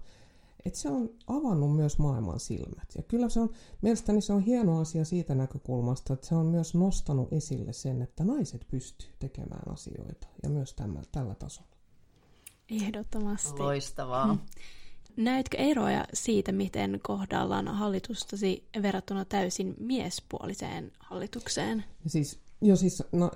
että 0.65 0.79
se 0.79 0.89
on 0.89 1.09
avannut 1.27 1.75
myös 1.75 1.99
maailman 1.99 2.39
silmät. 2.39 2.95
Ja 2.97 3.03
kyllä 3.03 3.29
se 3.29 3.39
on, 3.39 3.49
mielestäni 3.81 4.21
se 4.21 4.33
on 4.33 4.41
hieno 4.41 4.79
asia 4.79 5.05
siitä 5.05 5.35
näkökulmasta, 5.35 6.13
että 6.13 6.27
se 6.27 6.35
on 6.35 6.45
myös 6.45 6.75
nostanut 6.75 7.33
esille 7.33 7.73
sen, 7.73 8.01
että 8.01 8.23
naiset 8.23 8.65
pystyy 8.71 9.09
tekemään 9.19 9.73
asioita 9.73 10.27
ja 10.43 10.49
myös 10.49 10.73
tällä, 10.73 11.01
tällä 11.11 11.35
tasolla. 11.35 11.77
Ehdottomasti. 12.69 13.59
Loistavaa. 13.59 14.37
Näetkö 15.17 15.57
eroja 15.57 16.05
siitä, 16.13 16.51
miten 16.51 16.99
kohdallaan 17.03 17.67
hallitustasi 17.67 18.63
verrattuna 18.81 19.25
täysin 19.25 19.75
miespuoliseen 19.79 20.91
hallitukseen? 20.99 21.83
Siis, 22.07 22.39
jo 22.61 22.75
siis, 22.75 23.03
no, 23.11 23.31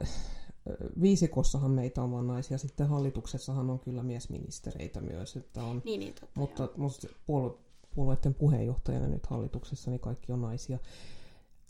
viisikossahan 1.02 1.72
meitä 1.72 2.04
on 2.04 2.12
vain 2.12 2.28
naisia, 2.28 2.58
sitten 2.58 2.88
hallituksessahan 2.88 3.70
on 3.70 3.80
kyllä 3.80 4.04
miesministereitä 4.04 5.02
myös. 5.02 5.36
Että 5.36 5.63
on, 5.63 5.82
niin, 5.86 6.00
niin, 6.00 6.15
totta, 6.36 6.70
mutta 6.78 7.08
puolue, 7.26 7.58
puolueiden 7.96 8.34
puheenjohtajana 8.34 9.08
nyt 9.08 9.26
hallituksessa 9.26 9.91
niin 9.91 10.00
kaikki 10.00 10.32
on 10.32 10.41
naisia. 10.41 10.80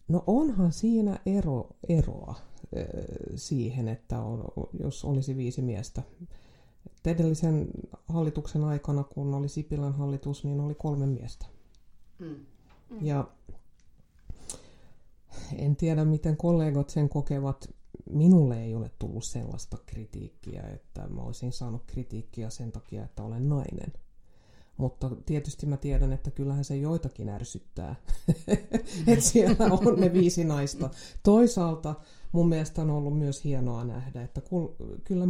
No 0.07 0.23
onhan 0.27 0.71
siinä 0.71 1.19
ero, 1.25 1.69
eroa 1.89 2.35
siihen, 3.35 3.87
että 3.87 4.19
on, 4.19 4.43
jos 4.79 5.05
olisi 5.05 5.37
viisi 5.37 5.61
miestä. 5.61 6.01
Edellisen 7.05 7.67
hallituksen 8.07 8.63
aikana, 8.63 9.03
kun 9.03 9.33
oli 9.33 9.49
Sipilän 9.49 9.93
hallitus, 9.93 10.43
niin 10.43 10.59
oli 10.59 10.75
kolme 10.75 11.05
miestä. 11.05 11.45
Mm. 12.19 12.45
Mm. 12.89 13.05
Ja 13.05 13.27
en 15.55 15.75
tiedä, 15.75 16.05
miten 16.05 16.37
kollegat 16.37 16.89
sen 16.89 17.09
kokevat 17.09 17.69
minulle 18.09 18.63
ei 18.63 18.75
ole 18.75 18.91
tullut 18.99 19.23
sellaista 19.23 19.77
kritiikkiä, 19.85 20.61
että 20.61 21.07
mä 21.07 21.21
olisin 21.21 21.51
saanut 21.51 21.83
kritiikkiä 21.87 22.49
sen 22.49 22.71
takia, 22.71 23.03
että 23.03 23.23
olen 23.23 23.49
nainen. 23.49 23.93
Mutta 24.77 25.11
tietysti 25.25 25.65
mä 25.65 25.77
tiedän, 25.77 26.13
että 26.13 26.31
kyllähän 26.31 26.63
se 26.63 26.77
joitakin 26.77 27.29
ärsyttää, 27.29 27.95
että 29.07 29.25
siellä 29.25 29.65
on 29.65 29.99
ne 29.99 30.13
viisi 30.13 30.43
naista. 30.43 30.89
Toisaalta 31.23 31.95
mun 32.31 32.49
mielestä 32.49 32.81
on 32.81 32.89
ollut 32.89 33.17
myös 33.17 33.43
hienoa 33.43 33.83
nähdä, 33.83 34.23
että 34.23 34.41
kyllä 35.03 35.27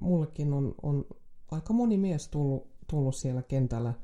mullekin 0.00 0.52
on, 0.52 0.74
on 0.82 1.04
aika 1.50 1.72
moni 1.72 1.98
mies 1.98 2.28
tullut, 2.28 2.68
tullut 2.86 3.16
siellä 3.16 3.42
kentällä 3.42 3.94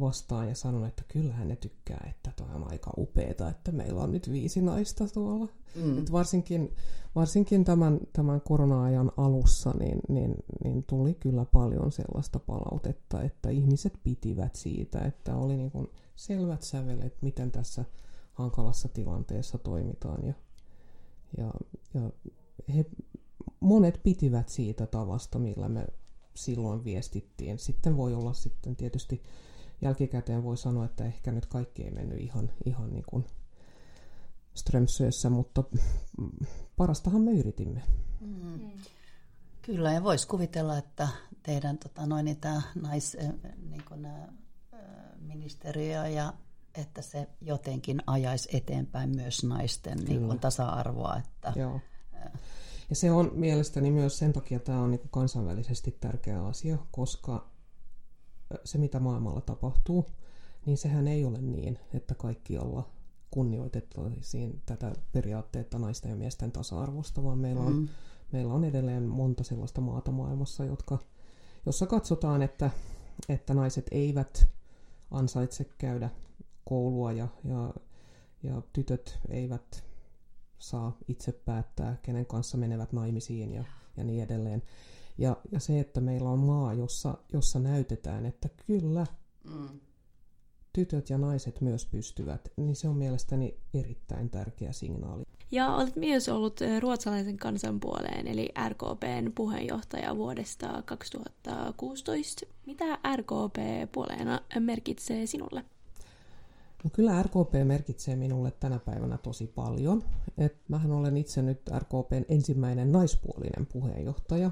vastaan 0.00 0.48
ja 0.48 0.54
sanon, 0.54 0.86
että 0.86 1.02
kyllähän 1.08 1.48
ne 1.48 1.56
tykkää, 1.56 2.06
että 2.10 2.32
toi 2.36 2.54
on 2.54 2.70
aika 2.70 2.90
upeeta, 2.98 3.48
että 3.48 3.72
meillä 3.72 4.02
on 4.02 4.12
nyt 4.12 4.32
viisi 4.32 4.62
naista 4.62 5.04
tuolla. 5.14 5.48
Mm. 5.74 5.98
Et 5.98 6.12
varsinkin 6.12 6.72
varsinkin 7.16 7.64
tämän, 7.64 8.00
tämän 8.12 8.40
korona-ajan 8.40 9.12
alussa 9.16 9.74
niin, 9.78 9.98
niin, 10.08 10.34
niin 10.64 10.84
tuli 10.84 11.14
kyllä 11.14 11.44
paljon 11.44 11.92
sellaista 11.92 12.38
palautetta, 12.38 13.22
että 13.22 13.50
ihmiset 13.50 13.92
pitivät 14.04 14.56
siitä, 14.56 14.98
että 14.98 15.36
oli 15.36 15.56
niin 15.56 15.70
kuin 15.70 15.88
selvät 16.16 16.62
sävelet, 16.62 17.22
miten 17.22 17.50
tässä 17.50 17.84
hankalassa 18.32 18.88
tilanteessa 18.88 19.58
toimitaan. 19.58 20.26
Ja, 20.26 20.34
ja, 21.36 21.52
ja 21.94 22.10
he, 22.74 22.84
monet 23.60 24.00
pitivät 24.02 24.48
siitä 24.48 24.86
tavasta, 24.86 25.38
millä 25.38 25.68
me 25.68 25.86
silloin 26.34 26.84
viestittiin. 26.84 27.58
Sitten 27.58 27.96
voi 27.96 28.14
olla 28.14 28.32
sitten 28.32 28.76
tietysti 28.76 29.22
jälkikäteen 29.82 30.44
voi 30.44 30.56
sanoa, 30.56 30.84
että 30.84 31.04
ehkä 31.04 31.32
nyt 31.32 31.46
kaikki 31.46 31.82
ei 31.82 31.90
mennyt 31.90 32.20
ihan, 32.20 32.50
ihan 32.64 32.92
niin 32.92 33.04
kuin 33.06 33.24
Strömsössä, 34.54 35.30
mutta 35.30 35.64
parastahan 36.76 37.20
me 37.20 37.30
yritimme. 37.30 37.82
Mm. 38.20 38.70
Kyllä, 39.62 39.92
ja 39.92 40.02
voisi 40.02 40.28
kuvitella, 40.28 40.78
että 40.78 41.08
teidän 41.42 41.78
tota, 41.78 42.06
noin, 42.06 42.24
niin 42.24 42.36
tämä 42.36 42.62
nais, 42.74 43.16
niin 43.70 43.82
kuin, 43.88 44.06
ministeriö 45.20 46.08
ja 46.08 46.32
että 46.74 47.02
se 47.02 47.28
jotenkin 47.40 48.02
ajaisi 48.06 48.56
eteenpäin 48.56 49.16
myös 49.16 49.44
naisten 49.44 49.98
niin 49.98 50.26
kuin, 50.26 50.38
tasa-arvoa. 50.38 51.16
Että, 51.16 51.52
Joo. 51.56 51.80
Ja 52.90 52.96
se 52.96 53.10
on 53.10 53.30
mielestäni 53.34 53.90
myös 53.90 54.18
sen 54.18 54.32
takia 54.32 54.60
tämä 54.60 54.80
on 54.80 54.90
niin 54.90 54.98
kuin 54.98 55.10
kansainvälisesti 55.10 55.96
tärkeä 56.00 56.44
asia, 56.44 56.78
koska 56.90 57.50
se 58.64 58.78
mitä 58.78 59.00
maailmalla 59.00 59.40
tapahtuu, 59.40 60.06
niin 60.66 60.78
sehän 60.78 61.08
ei 61.08 61.24
ole 61.24 61.40
niin, 61.40 61.78
että 61.94 62.14
kaikkialla 62.14 62.88
kunnioitettaisiin 63.30 64.62
tätä 64.66 64.92
periaatteetta 65.12 65.78
naisten 65.78 66.10
ja 66.10 66.16
miesten 66.16 66.52
tasa-arvosta, 66.52 67.24
vaan 67.24 67.38
meillä 67.38 67.60
on, 67.60 67.72
mm. 67.72 67.88
meillä 68.32 68.54
on 68.54 68.64
edelleen 68.64 69.02
monta 69.02 69.44
sellaista 69.44 69.80
maata 69.80 70.10
maailmassa, 70.10 70.64
jotka, 70.64 70.98
jossa 71.66 71.86
katsotaan, 71.86 72.42
että, 72.42 72.70
että 73.28 73.54
naiset 73.54 73.86
eivät 73.90 74.48
ansaitse 75.10 75.66
käydä 75.78 76.10
koulua 76.64 77.12
ja, 77.12 77.28
ja, 77.44 77.74
ja 78.42 78.62
tytöt 78.72 79.18
eivät 79.28 79.84
saa 80.58 80.96
itse 81.08 81.32
päättää, 81.32 81.96
kenen 82.02 82.26
kanssa 82.26 82.56
menevät 82.56 82.92
naimisiin 82.92 83.52
ja, 83.52 83.64
ja 83.96 84.04
niin 84.04 84.22
edelleen. 84.22 84.62
Ja, 85.18 85.36
ja 85.52 85.60
se, 85.60 85.80
että 85.80 86.00
meillä 86.00 86.30
on 86.30 86.38
maa, 86.38 86.74
jossa, 86.74 87.18
jossa 87.32 87.58
näytetään, 87.58 88.26
että 88.26 88.48
kyllä, 88.66 89.06
mm 89.44 89.80
tytöt 90.76 91.10
ja 91.10 91.18
naiset 91.18 91.60
myös 91.60 91.86
pystyvät, 91.86 92.52
niin 92.56 92.76
se 92.76 92.88
on 92.88 92.96
mielestäni 92.96 93.56
erittäin 93.74 94.30
tärkeä 94.30 94.72
signaali. 94.72 95.24
Ja 95.50 95.74
olet 95.74 95.96
myös 95.96 96.28
ollut 96.28 96.62
eh, 96.62 96.80
ruotsalaisen 96.80 97.36
kansanpuoleen, 97.36 98.26
eli 98.26 98.48
RKPn 98.68 99.32
puheenjohtaja 99.34 100.16
vuodesta 100.16 100.82
2016. 100.84 102.46
Mitä 102.66 102.98
RKP 103.16 103.56
puoleena 103.92 104.40
merkitsee 104.60 105.26
sinulle? 105.26 105.64
No 106.84 106.90
kyllä 106.92 107.22
RKP 107.22 107.52
merkitsee 107.64 108.16
minulle 108.16 108.50
tänä 108.50 108.78
päivänä 108.78 109.18
tosi 109.18 109.46
paljon. 109.46 110.02
Et 110.38 110.56
mähän 110.68 110.92
olen 110.92 111.16
itse 111.16 111.42
nyt 111.42 111.60
RKPn 111.78 112.24
ensimmäinen 112.28 112.92
naispuolinen 112.92 113.66
puheenjohtaja. 113.72 114.50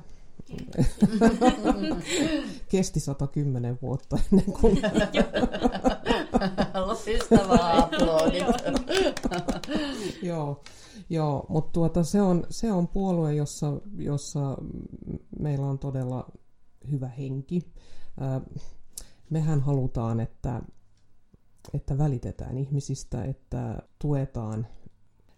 Kesti 2.69 3.01
110 3.01 3.79
vuotta 3.83 4.19
ennen 4.33 4.53
kuin... 4.61 4.83
Loistavaa 6.87 7.79
aplodit. 7.79 8.45
joo, 10.23 10.63
joo 11.11 11.47
mutta 11.49 11.73
tuota, 11.73 12.05
se, 12.05 12.23
on, 12.23 12.47
se 12.51 12.73
on 12.73 12.89
puolue, 12.89 13.35
jossa, 13.35 13.81
jossa 13.97 14.57
meillä 15.39 15.67
on 15.67 15.79
todella 15.79 16.31
hyvä 16.91 17.09
henki. 17.09 17.73
mehän 19.31 19.61
halutaan, 19.61 20.21
että, 20.21 20.63
että 21.75 21.99
välitetään 21.99 22.59
ihmisistä, 22.59 23.25
että 23.25 23.79
tuetaan 23.99 24.67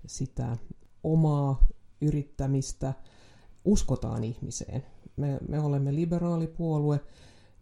sitä 0.06 0.56
omaa 1.04 1.66
yrittämistä, 2.00 2.94
uskotaan 3.66 4.24
ihmiseen 4.24 4.85
me, 5.16 5.38
me 5.48 5.61
olemme 5.61 5.94
liberaalipuolue, 5.94 7.00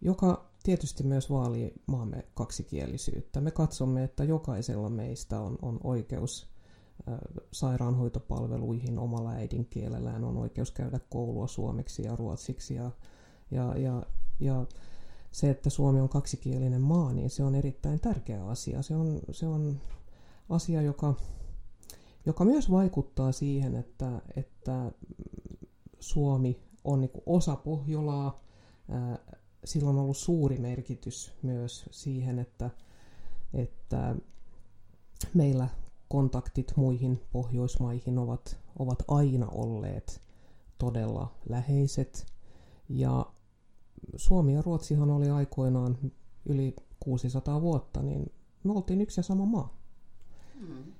joka 0.01 0.49
tietysti 0.63 1.03
myös 1.03 1.29
vaalii 1.29 1.73
maamme 1.85 2.25
kaksikielisyyttä. 2.33 3.41
Me 3.41 3.51
katsomme, 3.51 4.03
että 4.03 4.23
jokaisella 4.23 4.89
meistä 4.89 5.39
on, 5.39 5.57
on 5.61 5.79
oikeus 5.83 6.47
sairaanhoitopalveluihin 7.51 8.99
omalla 8.99 9.31
äidinkielellään, 9.31 10.23
on 10.23 10.37
oikeus 10.37 10.71
käydä 10.71 10.99
koulua 11.09 11.47
suomeksi 11.47 12.03
ja 12.03 12.15
ruotsiksi. 12.15 12.75
Ja, 12.75 12.91
ja, 13.51 13.77
ja, 13.77 14.05
ja 14.39 14.65
se, 15.31 15.49
että 15.49 15.69
Suomi 15.69 15.99
on 15.99 16.09
kaksikielinen 16.09 16.81
maa, 16.81 17.13
niin 17.13 17.29
se 17.29 17.43
on 17.43 17.55
erittäin 17.55 17.99
tärkeä 17.99 18.45
asia. 18.45 18.81
Se 18.81 18.95
on, 18.95 19.19
se 19.31 19.47
on 19.47 19.81
asia, 20.49 20.81
joka, 20.81 21.13
joka 22.25 22.45
myös 22.45 22.71
vaikuttaa 22.71 23.31
siihen, 23.31 23.75
että, 23.75 24.21
että 24.35 24.91
Suomi 25.99 26.59
on 26.83 27.01
niin 27.01 27.11
osa 27.25 27.55
Pohjolaa. 27.55 28.39
Sillä 29.65 29.89
on 29.89 29.99
ollut 29.99 30.17
suuri 30.17 30.57
merkitys 30.57 31.31
myös 31.41 31.85
siihen, 31.91 32.39
että, 32.39 32.69
että 33.53 34.15
meillä 35.33 35.69
kontaktit 36.09 36.73
muihin 36.75 37.21
Pohjoismaihin 37.31 38.17
ovat, 38.17 38.57
ovat 38.79 39.03
aina 39.07 39.47
olleet 39.47 40.21
todella 40.77 41.35
läheiset. 41.49 42.25
Ja 42.89 43.25
Suomi 44.15 44.53
ja 44.53 44.61
Ruotsihan 44.61 45.09
oli 45.09 45.29
aikoinaan 45.29 45.97
yli 46.45 46.75
600 46.99 47.61
vuotta, 47.61 48.01
niin 48.01 48.31
me 48.63 48.73
oltiin 48.73 49.01
yksi 49.01 49.19
ja 49.19 49.23
sama 49.23 49.45
maa. 49.45 49.77
Mm. 50.59 50.93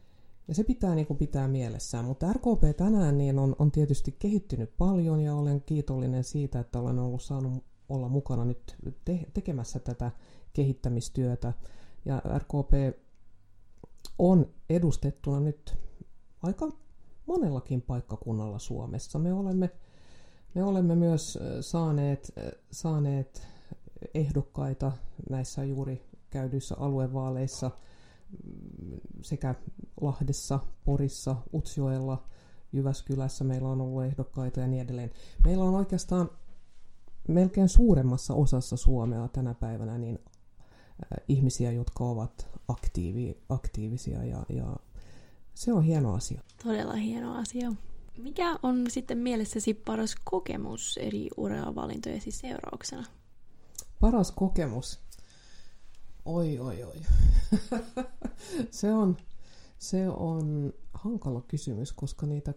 Ja 0.47 0.55
se 0.55 0.63
pitää 0.63 0.95
niin 0.95 1.07
kuin 1.07 1.17
pitää 1.17 1.47
mielessään. 1.47 2.05
Mutta 2.05 2.33
RKP 2.33 2.77
tänään 2.77 3.17
niin 3.17 3.39
on, 3.39 3.55
on 3.59 3.71
tietysti 3.71 4.15
kehittynyt 4.19 4.77
paljon 4.77 5.21
ja 5.21 5.35
olen 5.35 5.61
kiitollinen 5.61 6.23
siitä, 6.23 6.59
että 6.59 6.79
olen 6.79 6.99
ollut 6.99 7.21
saanut 7.21 7.63
olla 7.89 8.09
mukana 8.09 8.45
nyt 8.45 8.75
te- 9.05 9.25
tekemässä 9.33 9.79
tätä 9.79 10.11
kehittämistyötä. 10.53 11.53
Ja 12.05 12.21
RKP 12.37 12.97
on 14.19 14.49
edustettuna 14.69 15.39
nyt 15.39 15.77
aika 16.41 16.71
monellakin 17.25 17.81
paikkakunnalla 17.81 18.59
Suomessa. 18.59 19.19
Me 19.19 19.33
olemme, 19.33 19.69
me 20.53 20.63
olemme 20.63 20.95
myös 20.95 21.39
saaneet, 21.61 22.33
saaneet 22.71 23.47
ehdokkaita 24.13 24.91
näissä 25.29 25.63
juuri 25.63 26.05
käydyissä 26.29 26.75
aluevaaleissa 26.79 27.71
sekä 29.21 29.55
Lahdessa, 30.01 30.59
Porissa, 30.85 31.35
Utsjoella, 31.53 32.23
Jyväskylässä 32.73 33.43
meillä 33.43 33.69
on 33.69 33.81
ollut 33.81 34.03
ehdokkaita 34.03 34.59
ja 34.59 34.67
niin 34.67 34.81
edelleen. 34.81 35.11
Meillä 35.45 35.63
on 35.63 35.75
oikeastaan 35.75 36.29
melkein 37.27 37.69
suuremmassa 37.69 38.33
osassa 38.33 38.77
Suomea 38.77 39.27
tänä 39.27 39.53
päivänä 39.53 39.97
niin 39.97 40.19
ihmisiä, 41.27 41.71
jotka 41.71 42.03
ovat 42.03 42.47
aktiivi, 42.67 43.37
aktiivisia 43.49 44.23
ja, 44.23 44.45
ja 44.49 44.75
se 45.53 45.73
on 45.73 45.83
hieno 45.83 46.13
asia. 46.13 46.41
Todella 46.63 46.93
hieno 46.93 47.37
asia. 47.37 47.73
Mikä 48.17 48.59
on 48.63 48.85
sitten 48.89 49.17
mielessäsi 49.17 49.73
paras 49.73 50.15
kokemus 50.23 50.97
eri 50.97 51.29
uravalintojesi 51.37 52.31
seurauksena? 52.31 53.03
Paras 53.99 54.31
kokemus? 54.31 55.04
Oi, 56.25 56.59
oi, 56.59 56.83
oi. 56.83 57.01
se, 58.71 58.93
on, 58.93 59.17
se 59.77 60.09
on 60.09 60.73
hankala 60.93 61.41
kysymys, 61.41 61.93
koska 61.93 62.25
niitä 62.25 62.53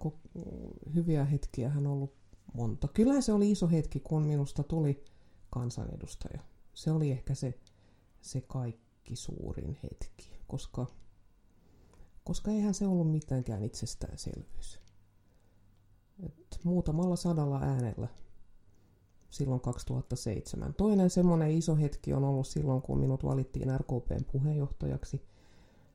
hyviä 0.94 1.24
hetkiä 1.24 1.72
on 1.76 1.87
ollut 1.87 2.14
monta. 2.54 2.88
Kyllä 2.88 3.20
se 3.20 3.33
oli 3.33 3.50
iso 3.50 3.68
hetki, 3.68 4.00
kun 4.00 4.22
minusta 4.22 4.62
tuli 4.62 5.04
kansanedustaja. 5.50 6.40
Se 6.74 6.90
oli 6.90 7.11
ehkä 7.11 7.35
se, 7.35 7.54
se 8.20 8.40
kaikki 8.40 9.16
suurin 9.16 9.78
hetki, 9.83 10.31
koska, 10.46 10.87
koska 12.24 12.50
eihän 12.50 12.74
se 12.74 12.87
ollut 12.87 13.11
mitenkään 13.11 13.62
itsestäänselvyys. 13.62 14.81
Et 16.22 16.61
muutamalla 16.64 17.16
sadalla 17.16 17.61
äänellä 17.61 18.09
silloin 19.38 19.61
2007. 19.61 20.74
Toinen 20.74 21.11
semmoinen 21.11 21.51
iso 21.51 21.77
hetki 21.77 22.12
on 22.12 22.24
ollut 22.24 22.46
silloin, 22.46 22.83
kun 22.83 22.98
minut 22.98 23.24
valittiin 23.24 23.81
RKPn 23.81 24.24
puheenjohtajaksi. 24.33 25.22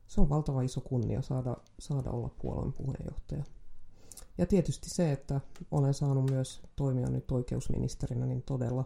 Se 0.08 0.22
on 0.22 0.30
valtava 0.30 0.62
iso 0.62 0.82
kunnia 0.82 1.22
saada, 1.22 1.58
saada 1.80 2.12
olla 2.12 2.30
puolueen 2.42 2.74
puheenjohtaja. 2.74 3.44
Ja 4.38 4.46
tietysti 4.46 4.90
se, 4.90 5.12
että 5.12 5.42
olen 5.72 5.94
saanut 5.94 6.30
myös 6.30 6.62
toimia 6.76 7.10
nyt 7.10 7.32
oikeusministerinä, 7.32 8.26
niin 8.26 8.44
todella, 8.44 8.86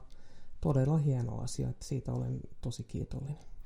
todella 0.62 0.98
hieno 0.98 1.38
asia, 1.38 1.70
että 1.70 1.86
siitä 1.86 2.13
olen 2.13 2.39
tosi 2.62 2.84
kiitollinen. 2.84 3.57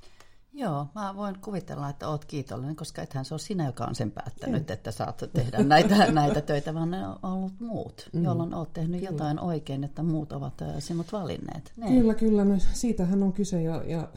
Joo, 0.54 0.88
mä 0.96 1.16
voin 1.16 1.40
kuvitella, 1.42 1.90
että 1.90 2.08
oot 2.08 2.26
kiitollinen, 2.26 2.76
koska 2.76 3.02
ethän 3.02 3.26
se 3.26 3.34
ole 3.34 3.40
sinä, 3.40 3.66
joka 3.66 3.86
on 3.86 3.96
sen 3.96 4.12
päättänyt, 4.12 4.70
Ei. 4.70 4.74
että 4.74 4.92
saat 4.92 5.24
tehdä 5.34 5.64
näitä, 5.64 6.12
näitä 6.12 6.42
töitä, 6.42 6.74
vaan 6.74 6.92
ne 6.92 7.08
on 7.08 7.20
ollut 7.24 7.60
muut, 7.60 8.10
mm. 8.14 8.24
jolloin 8.24 8.54
oot 8.54 8.74
tehnyt 8.74 9.00
kyllä. 9.00 9.12
jotain 9.12 9.40
oikein, 9.40 9.84
että 9.84 10.04
muut 10.04 10.32
ovat 10.32 10.62
sinut 10.80 11.12
valinneet. 11.12 11.74
Ne. 11.78 11.88
Kyllä, 11.88 12.14
kyllä. 12.14 12.46
No, 12.46 12.56
siitähän 12.74 13.24
on 13.24 13.34
kyse 13.34 13.62
ja, 13.62 13.84
ja 13.84 14.08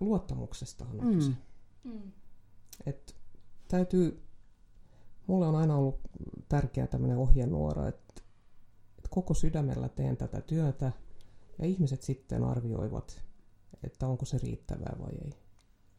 luottamuksestahan 0.00 1.00
on 1.00 1.06
mm. 1.06 1.14
kyse. 1.14 1.30
Mm. 1.84 2.12
Et 2.86 3.16
täytyy, 3.68 4.22
mulle 5.26 5.46
on 5.46 5.56
aina 5.56 5.76
ollut 5.76 6.00
tärkeä 6.48 6.86
tämmöinen 6.86 7.18
ohjenuora, 7.18 7.88
että, 7.88 8.14
että 8.98 9.08
koko 9.10 9.34
sydämellä 9.34 9.88
teen 9.88 10.16
tätä 10.16 10.40
työtä 10.40 10.92
ja 11.58 11.66
ihmiset 11.66 12.02
sitten 12.02 12.44
arvioivat, 12.44 13.22
että 13.82 14.06
onko 14.06 14.24
se 14.24 14.38
riittävää 14.38 14.96
vai 15.00 15.12
ei. 15.24 15.32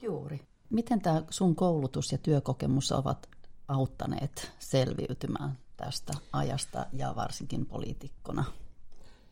Juuri. 0.01 0.41
Miten 0.69 1.01
tämä 1.01 1.23
sun 1.29 1.55
koulutus 1.55 2.11
ja 2.11 2.17
työkokemus 2.17 2.91
ovat 2.91 3.29
auttaneet 3.67 4.51
selviytymään 4.59 5.57
tästä 5.77 6.13
ajasta 6.33 6.85
ja 6.93 7.13
varsinkin 7.15 7.65
poliitikkona? 7.65 8.43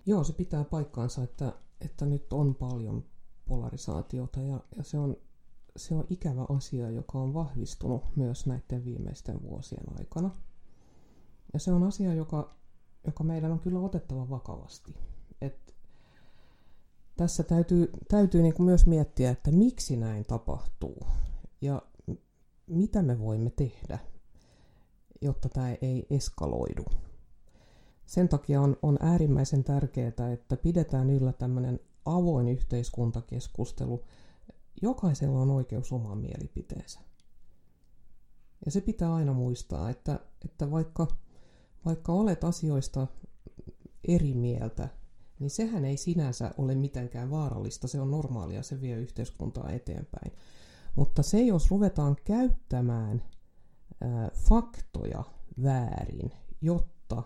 Joo, 0.06 0.24
se 0.24 0.34
pitää 0.34 0.64
paikkaansa, 0.64 1.24
että, 1.24 1.54
että 1.82 2.06
nyt 2.06 2.34
on 2.34 2.56
paljon 2.56 3.06
polarisaatiota 3.46 4.42
ja, 4.42 4.60
ja 4.78 4.84
se, 4.84 5.00
on, 5.00 5.18
se 5.76 5.96
on 5.96 6.06
ikävä 6.10 6.46
asia, 6.50 6.90
joka 6.90 7.20
on 7.20 7.34
vahvistunut 7.34 8.16
myös 8.16 8.46
näiden 8.46 8.86
viimeisten 8.86 9.42
vuosien 9.44 9.84
aikana. 10.00 10.30
Ja 11.54 11.60
se 11.60 11.72
on 11.72 11.84
asia, 11.84 12.14
joka, 12.14 12.56
joka 13.06 13.24
meidän 13.24 13.52
on 13.52 13.60
kyllä 13.60 13.80
otettava 13.80 14.30
vakavasti. 14.30 14.96
Et 15.42 15.76
tässä 17.20 17.44
täytyy, 17.44 17.92
täytyy 18.08 18.42
niin 18.42 18.54
kuin 18.54 18.66
myös 18.66 18.86
miettiä, 18.86 19.32
että 19.32 19.52
miksi 19.52 19.98
näin 19.98 20.26
tapahtuu 20.26 21.08
ja 21.62 21.82
mitä 22.68 23.02
me 23.02 23.20
voimme 23.20 23.50
tehdä, 23.50 24.00
jotta 25.22 25.50
tämä 25.50 25.76
ei 25.82 26.08
eskaloidu. 26.10 26.86
Sen 28.06 28.30
takia 28.30 28.62
on, 28.62 28.78
on 28.82 28.98
äärimmäisen 29.02 29.64
tärkeää, 29.64 30.32
että 30.34 30.58
pidetään 30.58 31.10
yllä 31.10 31.34
tämmöinen 31.34 31.80
avoin 32.06 32.48
yhteiskuntakeskustelu. 32.48 34.04
Jokaisella 34.82 35.40
on 35.40 35.52
oikeus 35.52 35.92
omaan 35.92 36.18
mielipiteensä. 36.18 37.00
Ja 38.66 38.72
se 38.72 38.82
pitää 38.82 39.14
aina 39.14 39.34
muistaa, 39.34 39.90
että, 39.90 40.20
että 40.46 40.72
vaikka, 40.72 41.08
vaikka 41.86 42.14
olet 42.14 42.44
asioista 42.44 43.08
eri 44.08 44.34
mieltä, 44.34 44.99
niin 45.40 45.50
sehän 45.50 45.86
ei 45.86 45.98
sinänsä 45.98 46.52
ole 46.58 46.76
mitenkään 46.76 47.32
vaarallista, 47.32 47.88
se 47.88 48.02
on 48.02 48.12
normaalia, 48.12 48.64
se 48.64 48.82
vie 48.82 48.98
yhteiskuntaa 48.98 49.72
eteenpäin. 49.72 50.32
Mutta 50.96 51.24
se, 51.24 51.42
jos 51.42 51.72
ruvetaan 51.72 52.16
käyttämään 52.24 53.24
ää, 54.02 54.32
faktoja 54.36 55.24
väärin, 55.64 56.32
jotta 56.62 57.24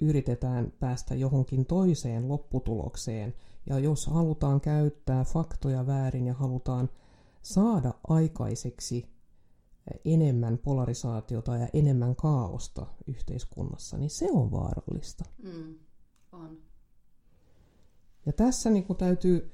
yritetään 0.00 0.72
päästä 0.78 1.14
johonkin 1.14 1.66
toiseen 1.66 2.28
lopputulokseen, 2.28 3.34
ja 3.66 3.78
jos 3.78 4.06
halutaan 4.06 4.60
käyttää 4.60 5.24
faktoja 5.24 5.86
väärin 5.86 6.26
ja 6.26 6.34
halutaan 6.34 6.88
saada 7.42 7.94
aikaiseksi 8.08 9.08
enemmän 10.04 10.58
polarisaatiota 10.58 11.56
ja 11.56 11.68
enemmän 11.72 12.16
kaaosta 12.16 12.86
yhteiskunnassa, 13.06 13.98
niin 13.98 14.10
se 14.10 14.28
on 14.30 14.50
vaarallista. 14.50 15.24
Mm. 15.42 15.74
On. 16.32 16.58
Ja 18.26 18.32
tässä 18.32 18.70
niin 18.70 18.84
kuin 18.84 18.96
täytyy, 18.96 19.50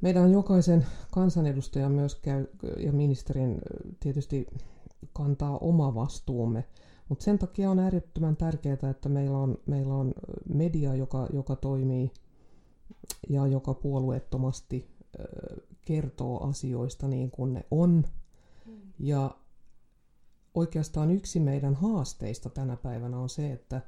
meidän 0.00 0.22
on 0.22 0.32
jokaisen 0.32 0.86
kansanedustajan 1.10 1.92
myös 1.92 2.14
käy, 2.14 2.46
ja 2.78 2.92
ministerin 2.92 3.58
tietysti 4.00 4.46
kantaa 5.12 5.58
oma 5.58 5.94
vastuumme, 5.94 6.64
mutta 7.08 7.24
sen 7.24 7.38
takia 7.38 7.70
on 7.70 7.78
äärettömän 7.78 8.36
tärkeää, 8.36 8.90
että 8.90 9.08
meillä 9.08 9.38
on, 9.38 9.58
meillä 9.66 9.94
on 9.94 10.12
media, 10.54 10.94
joka, 10.94 11.26
joka 11.32 11.56
toimii 11.56 12.10
ja 13.28 13.46
joka 13.46 13.74
puolueettomasti 13.74 14.92
kertoo 15.84 16.48
asioista 16.48 17.08
niin 17.08 17.30
kuin 17.30 17.52
ne 17.52 17.66
on. 17.70 18.04
Mm. 18.66 18.80
Ja 18.98 19.36
oikeastaan 20.54 21.10
yksi 21.10 21.40
meidän 21.40 21.74
haasteista 21.74 22.50
tänä 22.50 22.76
päivänä 22.76 23.18
on 23.18 23.28
se, 23.28 23.52
että, 23.52 23.80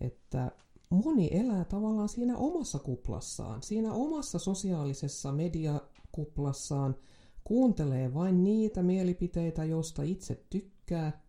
että 0.00 0.50
moni 0.90 1.28
elää 1.32 1.64
tavallaan 1.64 2.08
siinä 2.08 2.36
omassa 2.36 2.78
kuplassaan, 2.78 3.62
siinä 3.62 3.92
omassa 3.92 4.38
sosiaalisessa 4.38 5.32
mediakuplassaan, 5.32 6.96
kuuntelee 7.44 8.14
vain 8.14 8.44
niitä 8.44 8.82
mielipiteitä, 8.82 9.64
joista 9.64 10.02
itse 10.02 10.44
tykkää, 10.50 11.20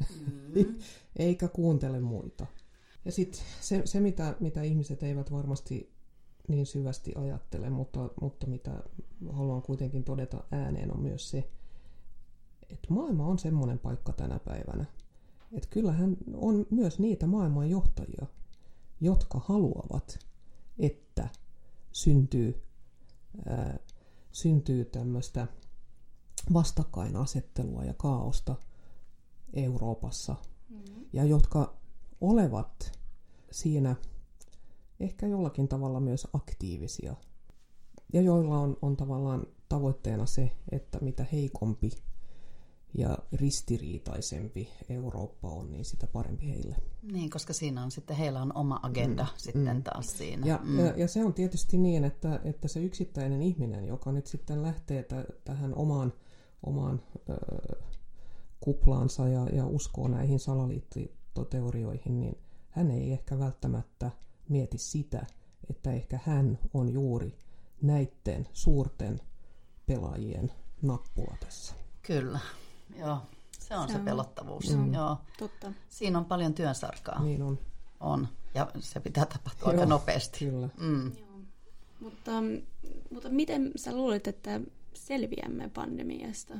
mm-hmm. 0.00 0.74
eikä 1.16 1.48
kuuntele 1.48 2.00
muita. 2.00 2.46
Ja 3.04 3.12
sitten 3.12 3.40
se, 3.60 3.82
se 3.84 4.00
mitä, 4.00 4.36
mitä 4.40 4.62
ihmiset 4.62 5.02
eivät 5.02 5.32
varmasti 5.32 5.92
niin 6.48 6.66
syvästi 6.66 7.12
ajattele, 7.14 7.70
mutta, 7.70 8.10
mutta 8.20 8.46
mitä 8.46 8.82
haluan 9.32 9.62
kuitenkin 9.62 10.04
todeta 10.04 10.44
ääneen 10.50 10.94
on 10.94 11.00
myös 11.00 11.30
se, 11.30 11.50
että 12.70 12.94
maailma 12.94 13.26
on 13.26 13.38
semmoinen 13.38 13.78
paikka 13.78 14.12
tänä 14.12 14.38
päivänä, 14.38 14.84
että 15.52 15.68
kyllähän 15.70 16.16
on 16.34 16.66
myös 16.70 16.98
niitä 16.98 17.26
maailman 17.26 17.70
johtajia, 17.70 18.26
jotka 19.00 19.40
haluavat, 19.44 20.18
että 20.78 21.28
syntyy, 21.92 22.62
ää, 23.46 23.78
syntyy 24.32 24.84
tämmöistä 24.84 25.46
vastakkainasettelua 26.52 27.84
ja 27.84 27.94
kaaosta 27.94 28.56
Euroopassa, 29.52 30.36
mm-hmm. 30.68 31.04
ja 31.12 31.24
jotka 31.24 31.76
olevat 32.20 32.98
siinä 33.50 33.96
ehkä 35.00 35.26
jollakin 35.26 35.68
tavalla 35.68 36.00
myös 36.00 36.28
aktiivisia, 36.32 37.16
ja 38.12 38.20
joilla 38.20 38.58
on, 38.58 38.76
on 38.82 38.96
tavallaan 38.96 39.46
tavoitteena 39.68 40.26
se, 40.26 40.52
että 40.72 40.98
mitä 41.00 41.26
heikompi 41.32 41.90
ja 42.98 43.18
ristiriitaisempi 43.32 44.68
Eurooppa 44.88 45.48
on, 45.48 45.70
niin 45.70 45.84
sitä 45.84 46.06
parempi 46.06 46.48
heille. 46.48 46.76
Niin, 47.02 47.30
koska 47.30 47.52
siinä 47.52 47.82
on 47.84 47.90
sitten, 47.90 48.16
heillä 48.16 48.42
on 48.42 48.56
oma 48.56 48.80
agenda 48.82 49.22
mm, 49.22 49.28
sitten 49.36 49.76
mm. 49.76 49.82
taas 49.82 50.18
siinä. 50.18 50.46
Ja, 50.46 50.60
mm. 50.64 50.78
ja, 50.78 50.86
ja 50.96 51.08
se 51.08 51.24
on 51.24 51.34
tietysti 51.34 51.78
niin, 51.78 52.04
että, 52.04 52.40
että 52.44 52.68
se 52.68 52.80
yksittäinen 52.80 53.42
ihminen, 53.42 53.86
joka 53.86 54.12
nyt 54.12 54.26
sitten 54.26 54.62
lähtee 54.62 55.02
t- 55.02 55.44
tähän 55.44 55.74
omaan, 55.74 56.12
omaan 56.62 57.02
ö, 57.30 57.34
kuplaansa 58.60 59.28
ja, 59.28 59.46
ja 59.52 59.66
uskoo 59.66 60.08
näihin 60.08 60.40
salaliittoteorioihin, 60.40 62.20
niin 62.20 62.38
hän 62.70 62.90
ei 62.90 63.12
ehkä 63.12 63.38
välttämättä 63.38 64.10
mieti 64.48 64.78
sitä, 64.78 65.26
että 65.70 65.92
ehkä 65.92 66.20
hän 66.24 66.58
on 66.74 66.92
juuri 66.92 67.38
näiden 67.82 68.48
suurten 68.52 69.20
pelaajien 69.86 70.52
nappula 70.82 71.36
tässä. 71.40 71.74
Kyllä. 72.02 72.38
Joo, 72.98 73.18
se 73.58 73.76
on 73.76 73.88
se, 73.88 73.92
se 73.92 73.98
pelottavuus. 73.98 74.76
Mm. 74.76 74.94
Joo. 74.94 75.16
Totta. 75.38 75.72
Siinä 75.88 76.18
on 76.18 76.24
paljon 76.24 76.54
työnsarkaa. 76.54 77.22
Niin 77.22 77.42
on. 77.42 77.58
On, 78.00 78.28
ja 78.54 78.70
se 78.78 79.00
pitää 79.00 79.26
tapahtua 79.26 79.72
Joo, 79.72 79.80
aika 79.80 79.86
nopeasti. 79.86 80.38
Kyllä. 80.38 80.68
Mm. 80.78 81.06
Joo. 81.06 81.26
Mutta, 82.00 82.32
mutta 83.10 83.28
miten 83.28 83.72
sä 83.76 83.96
luulet, 83.96 84.26
että 84.26 84.60
selviämme 84.94 85.70
pandemiasta? 85.74 86.54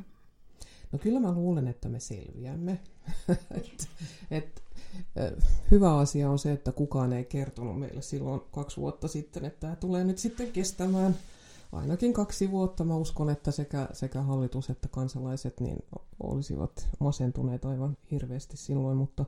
No 0.92 0.98
kyllä 0.98 1.20
mä 1.20 1.32
luulen, 1.32 1.68
että 1.68 1.88
me 1.88 2.00
selviämme. 2.00 2.80
et, 3.50 3.88
et, 4.30 4.62
hyvä 5.70 5.96
asia 5.96 6.30
on 6.30 6.38
se, 6.38 6.52
että 6.52 6.72
kukaan 6.72 7.12
ei 7.12 7.24
kertonut 7.24 7.80
meille 7.80 8.02
silloin 8.02 8.40
kaksi 8.50 8.76
vuotta 8.76 9.08
sitten, 9.08 9.44
että 9.44 9.60
tämä 9.60 9.76
tulee 9.76 10.04
nyt 10.04 10.18
sitten 10.18 10.52
kestämään 10.52 11.16
ainakin 11.72 12.12
kaksi 12.12 12.50
vuotta. 12.50 12.84
Mä 12.84 12.96
uskon, 12.96 13.30
että 13.30 13.50
sekä, 13.50 13.88
sekä 13.92 14.22
hallitus 14.22 14.70
että 14.70 14.88
kansalaiset 14.88 15.60
niin 15.60 15.78
olisivat 16.22 16.88
masentuneet 17.00 17.64
aivan 17.64 17.96
hirveästi 18.10 18.56
silloin, 18.56 18.96
mutta 18.96 19.24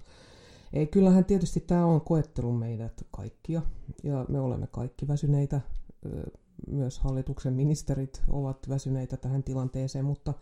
ei, 0.72 0.86
kyllähän 0.86 1.24
tietysti 1.24 1.60
tämä 1.60 1.86
on 1.86 2.00
koettelu 2.00 2.52
meidät 2.52 3.06
kaikkia 3.10 3.62
ja 4.02 4.26
me 4.28 4.40
olemme 4.40 4.66
kaikki 4.66 5.08
väsyneitä. 5.08 5.60
Myös 6.70 6.98
hallituksen 6.98 7.52
ministerit 7.52 8.22
ovat 8.28 8.68
väsyneitä 8.68 9.16
tähän 9.16 9.42
tilanteeseen, 9.42 10.04
mutta 10.04 10.34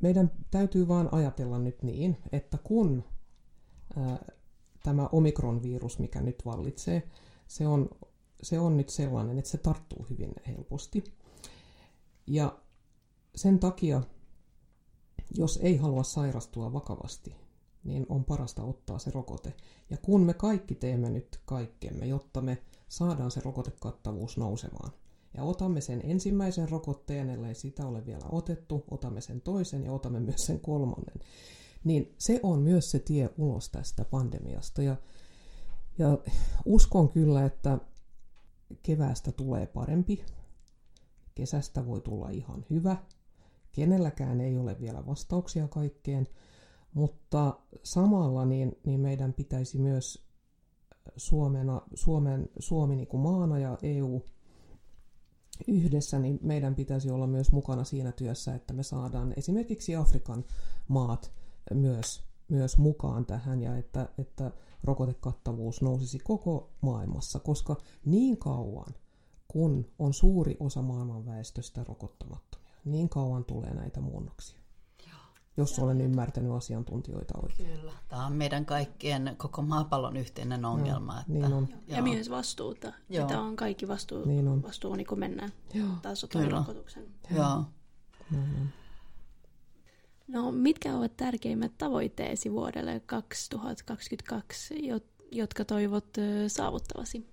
meidän 0.00 0.30
täytyy 0.50 0.88
vaan 0.88 1.08
ajatella 1.12 1.58
nyt 1.58 1.82
niin, 1.82 2.16
että 2.32 2.58
kun 2.64 3.04
tämä 4.82 5.08
omikron-virus, 5.12 5.98
mikä 5.98 6.20
nyt 6.20 6.42
vallitsee, 6.44 7.02
se 7.46 7.66
on 7.66 7.88
se 8.42 8.58
on 8.58 8.76
nyt 8.76 8.88
sellainen, 8.88 9.38
että 9.38 9.50
se 9.50 9.58
tarttuu 9.58 10.06
hyvin 10.10 10.32
helposti. 10.46 11.04
Ja 12.26 12.58
sen 13.34 13.58
takia, 13.58 14.02
jos 15.34 15.58
ei 15.62 15.76
halua 15.76 16.02
sairastua 16.02 16.72
vakavasti, 16.72 17.36
niin 17.84 18.06
on 18.08 18.24
parasta 18.24 18.62
ottaa 18.62 18.98
se 18.98 19.10
rokote. 19.10 19.54
Ja 19.90 19.96
kun 19.96 20.20
me 20.20 20.34
kaikki 20.34 20.74
teemme 20.74 21.10
nyt 21.10 21.40
kaikkemme, 21.44 22.06
jotta 22.06 22.40
me 22.40 22.58
saadaan 22.88 23.30
se 23.30 23.40
rokotekattavuus 23.40 24.36
nousemaan, 24.36 24.92
ja 25.36 25.42
otamme 25.42 25.80
sen 25.80 26.00
ensimmäisen 26.04 26.68
rokotteen, 26.68 27.30
ellei 27.30 27.54
sitä 27.54 27.86
ole 27.86 28.06
vielä 28.06 28.24
otettu, 28.32 28.84
otamme 28.90 29.20
sen 29.20 29.40
toisen 29.40 29.84
ja 29.84 29.92
otamme 29.92 30.20
myös 30.20 30.46
sen 30.46 30.60
kolmannen, 30.60 31.20
niin 31.84 32.14
se 32.18 32.40
on 32.42 32.58
myös 32.58 32.90
se 32.90 32.98
tie 32.98 33.30
ulos 33.38 33.68
tästä 33.68 34.04
pandemiasta. 34.04 34.82
Ja, 34.82 34.96
ja 35.98 36.18
uskon 36.64 37.08
kyllä, 37.08 37.44
että 37.44 37.78
keväästä 38.82 39.32
tulee 39.32 39.66
parempi, 39.66 40.24
kesästä 41.34 41.86
voi 41.86 42.00
tulla 42.00 42.30
ihan 42.30 42.66
hyvä, 42.70 42.96
kenelläkään 43.72 44.40
ei 44.40 44.58
ole 44.58 44.80
vielä 44.80 45.06
vastauksia 45.06 45.68
kaikkeen, 45.68 46.28
mutta 46.94 47.58
samalla 47.82 48.44
niin, 48.44 48.78
niin 48.86 49.00
meidän 49.00 49.32
pitäisi 49.32 49.78
myös 49.78 50.26
Suomena, 51.16 51.82
Suomen, 51.94 52.48
Suomi 52.58 52.96
niin 52.96 53.08
kuin 53.08 53.20
maana 53.20 53.58
ja 53.58 53.78
EU 53.82 54.22
yhdessä, 55.68 56.18
niin 56.18 56.38
meidän 56.42 56.74
pitäisi 56.74 57.10
olla 57.10 57.26
myös 57.26 57.52
mukana 57.52 57.84
siinä 57.84 58.12
työssä, 58.12 58.54
että 58.54 58.72
me 58.72 58.82
saadaan 58.82 59.34
esimerkiksi 59.36 59.96
Afrikan 59.96 60.44
maat 60.88 61.32
myös, 61.74 62.22
myös 62.48 62.78
mukaan 62.78 63.26
tähän 63.26 63.62
ja 63.62 63.76
että, 63.76 64.08
että 64.18 64.50
rokotekattavuus 64.84 65.82
nousisi 65.82 66.18
koko 66.18 66.70
maailmassa, 66.80 67.40
koska 67.40 67.76
niin 68.04 68.36
kauan 68.38 68.94
kun 69.48 69.86
on 69.98 70.14
suuri 70.14 70.56
osa 70.60 70.82
maailman 70.82 71.26
väestöstä 71.26 71.84
rokottamattomia, 71.84 72.72
niin 72.84 73.08
kauan 73.08 73.44
tulee 73.44 73.74
näitä 73.74 74.00
muunnoksia. 74.00 74.62
Jos 75.56 75.78
olen 75.78 76.00
ymmärtänyt 76.00 76.52
asiantuntijoita 76.52 77.34
oikein. 77.42 77.78
Kyllä. 77.78 77.92
Tämä 78.08 78.26
on 78.26 78.32
meidän 78.32 78.66
kaikkien, 78.66 79.34
koko 79.38 79.62
maapallon 79.62 80.16
yhteinen 80.16 80.64
ongelma. 80.64 81.12
Joo, 81.12 81.20
että, 81.20 81.32
niin 81.32 81.52
on. 81.52 81.68
Joo. 81.70 81.96
Ja 81.96 82.02
myös 82.02 82.30
vastuuta. 82.30 82.92
Joo. 83.08 83.28
Tämä 83.28 83.42
on 83.42 83.56
kaikki 83.56 83.88
vastuu, 83.88 84.24
niin 84.24 84.48
on. 84.48 84.62
vastuu 84.62 84.94
niin 84.94 85.06
kun 85.06 85.18
mennään 85.18 85.52
Joo. 85.74 85.88
taas 86.02 86.26
rokotuksen. 86.50 87.02
Joo. 87.30 87.44
Joo. 87.44 87.64
Joo. 88.32 88.42
No, 88.42 88.66
mitkä 90.52 90.96
ovat 90.96 91.16
tärkeimmät 91.16 91.72
tavoitteesi 91.78 92.52
vuodelle 92.52 93.00
2022, 93.06 94.74
jotka 95.32 95.64
toivot 95.64 96.16
saavuttavasi? 96.48 97.26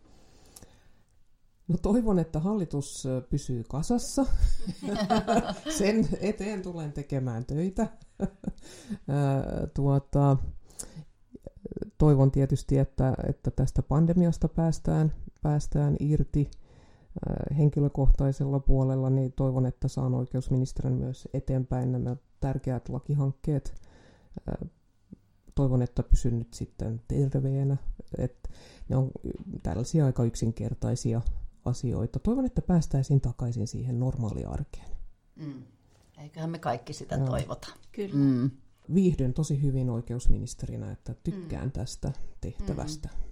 No 1.67 1.77
toivon, 1.81 2.19
että 2.19 2.39
hallitus 2.39 3.07
pysyy 3.29 3.63
kasassa. 3.69 4.25
Sen 5.77 6.07
eteen 6.21 6.61
tulen 6.61 6.93
tekemään 6.93 7.45
töitä. 7.45 7.87
tuota, 9.73 10.37
toivon 11.97 12.31
tietysti, 12.31 12.77
että, 12.77 13.13
että 13.27 13.51
tästä 13.51 13.83
pandemiasta 13.83 14.47
päästään, 14.47 15.13
päästään 15.41 15.95
irti 15.99 16.51
henkilökohtaisella 17.57 18.59
puolella, 18.59 19.09
niin 19.09 19.33
toivon, 19.33 19.65
että 19.65 19.87
saan 19.87 20.13
oikeusministerin 20.13 20.93
myös 20.93 21.27
eteenpäin 21.33 21.91
nämä 21.91 22.15
tärkeät 22.39 22.89
lakihankkeet. 22.89 23.73
Toivon, 25.55 25.81
että 25.81 26.03
pysyn 26.03 26.39
nyt 26.39 26.53
sitten 26.53 27.01
terveenä. 27.07 27.77
Et 28.17 28.49
ne 28.89 28.95
on 28.95 29.11
tällaisia 29.63 30.05
aika 30.05 30.23
yksinkertaisia 30.23 31.21
asioita. 31.65 32.19
Toivon, 32.19 32.45
että 32.45 32.61
päästäisiin 32.61 33.21
takaisin 33.21 33.67
siihen 33.67 33.99
normaaliarkeen. 33.99 34.89
Mm. 35.35 35.63
Eiköhän 36.17 36.49
me 36.49 36.59
kaikki 36.59 36.93
sitä 36.93 37.15
Joo. 37.15 37.27
toivota. 37.27 37.67
Kyllä. 37.91 38.15
Mm. 38.15 38.51
Viihdyn 38.93 39.33
tosi 39.33 39.61
hyvin 39.61 39.89
oikeusministerinä, 39.89 40.91
että 40.91 41.15
tykkään 41.23 41.65
mm. 41.65 41.71
tästä 41.71 42.11
tehtävästä. 42.41 43.09
Mm. 43.13 43.28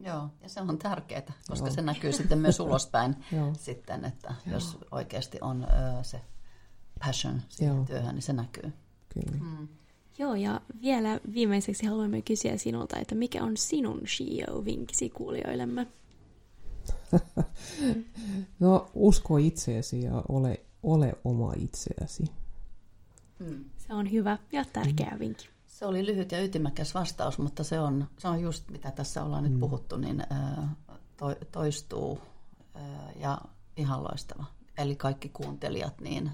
Joo, 0.00 0.28
ja 0.42 0.48
se 0.48 0.60
on 0.60 0.78
tärkeää, 0.78 1.32
koska 1.48 1.66
Joo. 1.66 1.74
se 1.74 1.82
näkyy 1.82 2.12
sitten 2.12 2.38
myös 2.38 2.60
ulospäin 2.66 3.16
sitten, 3.58 4.04
että 4.04 4.34
Joo. 4.46 4.54
jos 4.54 4.78
oikeasti 4.90 5.38
on 5.40 5.64
ö, 5.64 6.04
se 6.04 6.20
passion 7.04 7.42
siihen 7.48 7.76
Joo. 7.76 7.84
työhön, 7.84 8.14
niin 8.14 8.22
se 8.22 8.32
näkyy. 8.32 8.72
Kyllä. 9.14 9.44
Mm. 9.44 9.68
Joo, 10.18 10.34
ja 10.34 10.60
vielä 10.82 11.20
viimeiseksi 11.34 11.86
haluamme 11.86 12.22
kysyä 12.22 12.56
sinulta, 12.56 12.98
että 12.98 13.14
mikä 13.14 13.44
on 13.44 13.56
sinun 13.56 14.00
CEO-vinkkisi 14.00 15.10
kuulijoillemme? 15.10 15.86
no, 18.60 18.90
usko 18.94 19.36
itseesi 19.36 20.02
ja 20.02 20.22
ole, 20.28 20.60
ole 20.82 21.14
oma 21.24 21.52
itseäsi. 21.56 22.24
Mm. 23.38 23.64
Se 23.78 23.94
on 23.94 24.12
hyvä 24.12 24.38
ja 24.52 24.64
tärkeä 24.72 25.10
mm. 25.10 25.18
vinkki. 25.18 25.48
Se 25.80 25.86
oli 25.86 26.06
lyhyt 26.06 26.32
ja 26.32 26.42
ytimäkäs 26.42 26.94
vastaus, 26.94 27.38
mutta 27.38 27.64
se 27.64 27.80
on, 27.80 28.08
se 28.18 28.28
on 28.28 28.40
just 28.40 28.70
mitä 28.70 28.90
tässä 28.90 29.24
ollaan 29.24 29.44
mm. 29.44 29.50
nyt 29.50 29.60
puhuttu, 29.60 29.96
niin 29.96 30.24
to, 31.16 31.34
toistuu 31.52 32.20
ja 33.16 33.38
ihan 33.76 34.04
loistava. 34.04 34.44
Eli 34.78 34.96
kaikki 34.96 35.28
kuuntelijat, 35.28 36.00
niin, 36.00 36.30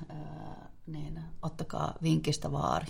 niin 0.86 1.20
ottakaa 1.42 1.94
vinkistä 2.02 2.52
vaari. 2.52 2.86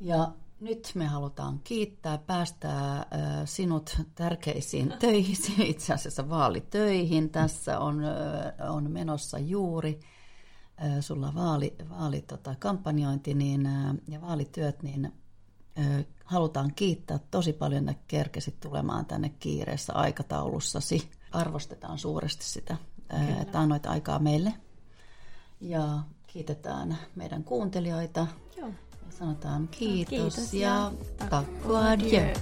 Ja 0.00 0.32
nyt 0.60 0.92
me 0.94 1.06
halutaan 1.06 1.60
kiittää, 1.64 2.18
päästää 2.18 3.06
sinut 3.44 3.96
tärkeisiin 4.14 4.94
töihin, 5.00 5.36
itse 5.62 5.94
asiassa 5.94 6.28
vaalitöihin. 6.28 7.30
Tässä 7.30 7.78
on, 7.78 8.02
on 8.68 8.90
menossa 8.90 9.38
juuri 9.38 10.00
sulla 11.00 11.34
vaali, 11.34 11.74
vaali 11.90 12.22
tota, 12.22 12.54
kampanjointi 12.58 13.34
niin, 13.34 13.68
ja 14.08 14.20
vaalityöt, 14.20 14.82
niin 14.82 15.12
halutaan 16.24 16.72
kiittää 16.74 17.18
tosi 17.30 17.52
paljon, 17.52 17.88
että 17.88 18.04
kerkesit 18.08 18.60
tulemaan 18.60 19.06
tänne 19.06 19.28
kiireessä 19.28 19.92
aikataulussasi. 19.92 21.10
Arvostetaan 21.32 21.98
suuresti 21.98 22.44
sitä, 22.44 22.76
Kyllä. 23.08 23.40
että 23.40 23.60
annoit 23.60 23.86
aikaa 23.86 24.18
meille. 24.18 24.54
Ja 25.60 25.98
kiitetään 26.26 26.98
meidän 27.14 27.44
kuuntelijoita. 27.44 28.26
Joo. 28.56 28.68
Ja 28.68 29.12
sanotaan 29.18 29.68
kiitos, 29.68 30.08
Kiitos 30.10 30.54
ja 30.54 30.60
ja 30.60 30.92
takko 31.30 31.76
adieu. 31.76 32.34